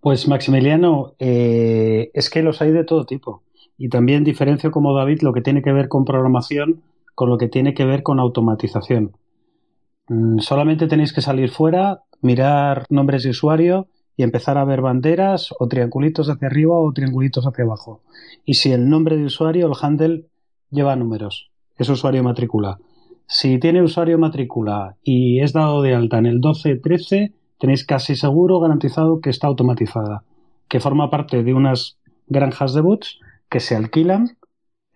[0.00, 3.42] Pues Maximiliano, eh, es que los hay de todo tipo.
[3.78, 6.82] Y también diferencio como David lo que tiene que ver con programación
[7.16, 9.16] con lo que tiene que ver con automatización.
[10.08, 15.52] Mm, solamente tenéis que salir fuera, mirar nombres de usuario y empezar a ver banderas
[15.58, 18.02] o triangulitos hacia arriba o triangulitos hacia abajo.
[18.44, 20.26] Y si el nombre de usuario, el handle,
[20.70, 22.78] lleva números, es usuario matrícula.
[23.26, 28.60] Si tiene usuario matrícula y es dado de alta en el 12-13, tenéis casi seguro
[28.60, 30.22] garantizado que está automatizada,
[30.68, 34.35] que forma parte de unas granjas de bots que se alquilan.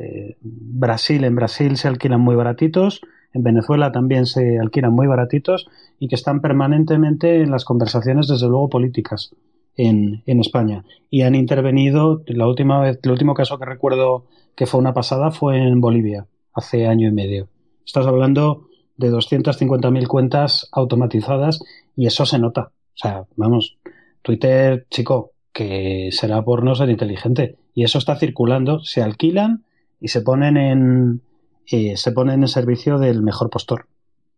[0.00, 3.02] Eh, Brasil, en Brasil se alquilan muy baratitos,
[3.34, 8.48] en Venezuela también se alquilan muy baratitos y que están permanentemente en las conversaciones, desde
[8.48, 9.34] luego, políticas
[9.76, 10.84] en, en España.
[11.10, 14.24] Y han intervenido, la última vez, el último caso que recuerdo
[14.54, 17.48] que fue una pasada fue en Bolivia, hace año y medio.
[17.84, 21.60] Estás hablando de 250.000 cuentas automatizadas
[21.94, 22.70] y eso se nota.
[22.94, 23.76] O sea, vamos,
[24.22, 27.56] Twitter, chico, que será por no ser inteligente.
[27.74, 29.64] Y eso está circulando, se alquilan
[30.00, 31.22] y se ponen en,
[31.66, 33.86] se ponen en servicio del mejor postor.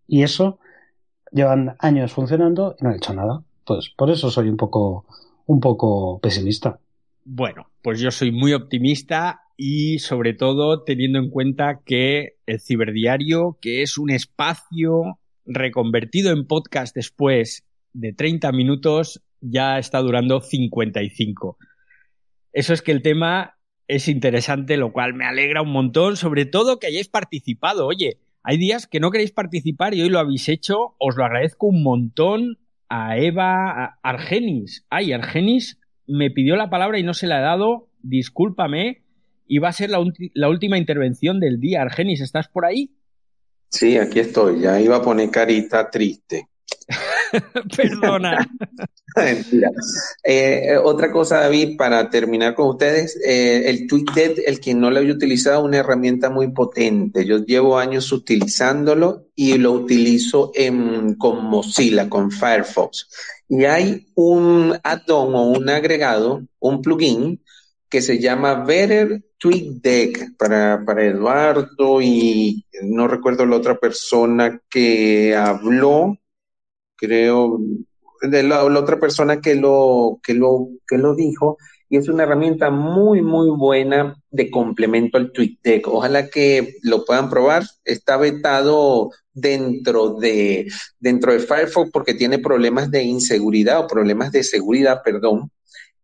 [0.06, 0.58] Y eso
[1.30, 3.42] llevan años funcionando y no han hecho nada.
[3.64, 5.06] Pues por eso soy un poco,
[5.46, 6.78] un poco pesimista.
[7.24, 13.58] Bueno, pues yo soy muy optimista y sobre todo teniendo en cuenta que el ciberdiario,
[13.60, 21.58] que es un espacio reconvertido en podcast después de 30 minutos, ya está durando 55.
[22.52, 23.56] Eso es que el tema
[23.94, 27.86] es interesante, lo cual me alegra un montón, sobre todo que hayáis participado.
[27.86, 31.66] Oye, hay días que no queréis participar y hoy lo habéis hecho, os lo agradezco
[31.66, 34.86] un montón a Eva Argenis.
[34.88, 39.02] Ay, Argenis me pidió la palabra y no se la he dado, discúlpame.
[39.46, 40.02] Iba a ser la,
[40.34, 41.82] la última intervención del día.
[41.82, 42.90] Argenis, ¿estás por ahí?
[43.68, 44.60] Sí, aquí estoy.
[44.60, 46.48] Ya iba a poner carita triste.
[47.76, 48.46] Perdona.
[50.24, 55.00] Eh, otra cosa, David, para terminar con ustedes, eh, el TweetDeck, el que no lo
[55.00, 57.24] haya utilizado, una herramienta muy potente.
[57.24, 60.52] Yo llevo años utilizándolo y lo utilizo
[61.18, 63.08] con Mozilla, con Firefox.
[63.48, 67.42] Y hay un add-on o un agregado, un plugin
[67.88, 76.16] que se llama Better TweetDeck para Eduardo y no recuerdo la otra persona que habló
[77.02, 77.58] creo,
[78.22, 82.70] de la, otra persona que lo, que, lo, que lo dijo, y es una herramienta
[82.70, 85.88] muy, muy buena de complemento al TweetDeck.
[85.88, 87.64] Ojalá que lo puedan probar.
[87.84, 94.42] Está vetado dentro de, dentro de Firefox porque tiene problemas de inseguridad o problemas de
[94.42, 95.50] seguridad, perdón.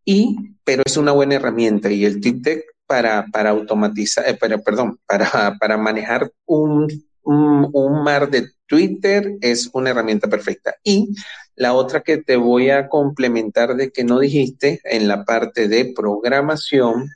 [0.05, 4.99] Y, pero es una buena herramienta y el TweetDeck para, para automatizar, eh, para, perdón,
[5.07, 10.77] para, para manejar un, un, mar de Twitter es una herramienta perfecta.
[10.83, 11.15] Y
[11.57, 15.93] la otra que te voy a complementar de que no dijiste en la parte de
[15.95, 17.11] programación,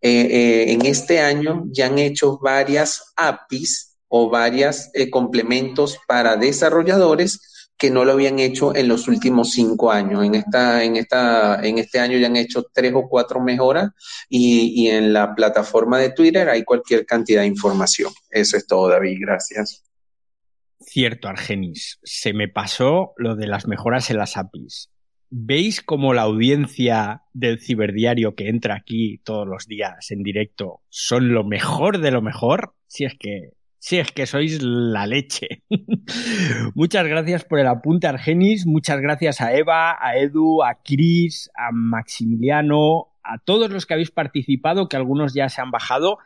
[0.00, 6.36] eh, eh, en este año ya han hecho varias APIs o varios eh, complementos para
[6.36, 7.40] desarrolladores
[7.76, 10.24] que no lo habían hecho en los últimos cinco años.
[10.24, 13.90] En, esta, en, esta, en este año ya han hecho tres o cuatro mejoras
[14.28, 18.12] y, y en la plataforma de Twitter hay cualquier cantidad de información.
[18.30, 19.18] Eso es todo, David.
[19.20, 19.82] Gracias.
[20.80, 21.98] Cierto, Argenis.
[22.02, 24.90] Se me pasó lo de las mejoras en las APIs.
[25.30, 31.32] ¿Veis cómo la audiencia del ciberdiario que entra aquí todos los días en directo son
[31.32, 32.74] lo mejor de lo mejor?
[32.86, 33.50] Si es que,
[33.84, 35.62] si es que sois la leche.
[36.74, 38.64] muchas gracias por el apunte, Argenis.
[38.64, 44.10] Muchas gracias a Eva, a Edu, a Cris, a Maximiliano, a todos los que habéis
[44.10, 46.16] participado, que algunos ya se han bajado.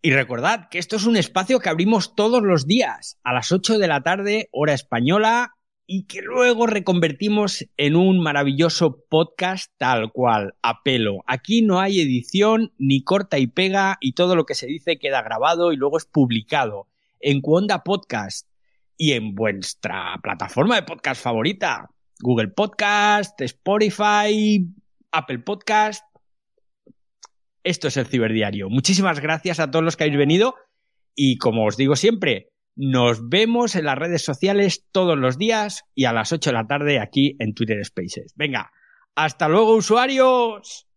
[0.00, 3.78] Y recordad que esto es un espacio que abrimos todos los días a las 8
[3.78, 5.56] de la tarde, hora española,
[5.86, 11.22] y que luego reconvertimos en un maravilloso podcast tal cual, a pelo.
[11.26, 15.22] Aquí no hay edición, ni corta y pega, y todo lo que se dice queda
[15.22, 16.88] grabado y luego es publicado
[17.20, 18.48] en Cuonda Podcast
[18.96, 21.90] y en vuestra plataforma de podcast favorita.
[22.20, 24.66] Google Podcast, Spotify,
[25.10, 26.04] Apple Podcast,
[27.64, 28.68] esto es el Ciberdiario.
[28.68, 30.54] Muchísimas gracias a todos los que habéis venido
[31.14, 36.04] y como os digo siempre, nos vemos en las redes sociales todos los días y
[36.04, 38.32] a las 8 de la tarde aquí en Twitter Spaces.
[38.36, 38.72] Venga,
[39.14, 40.88] hasta luego usuarios.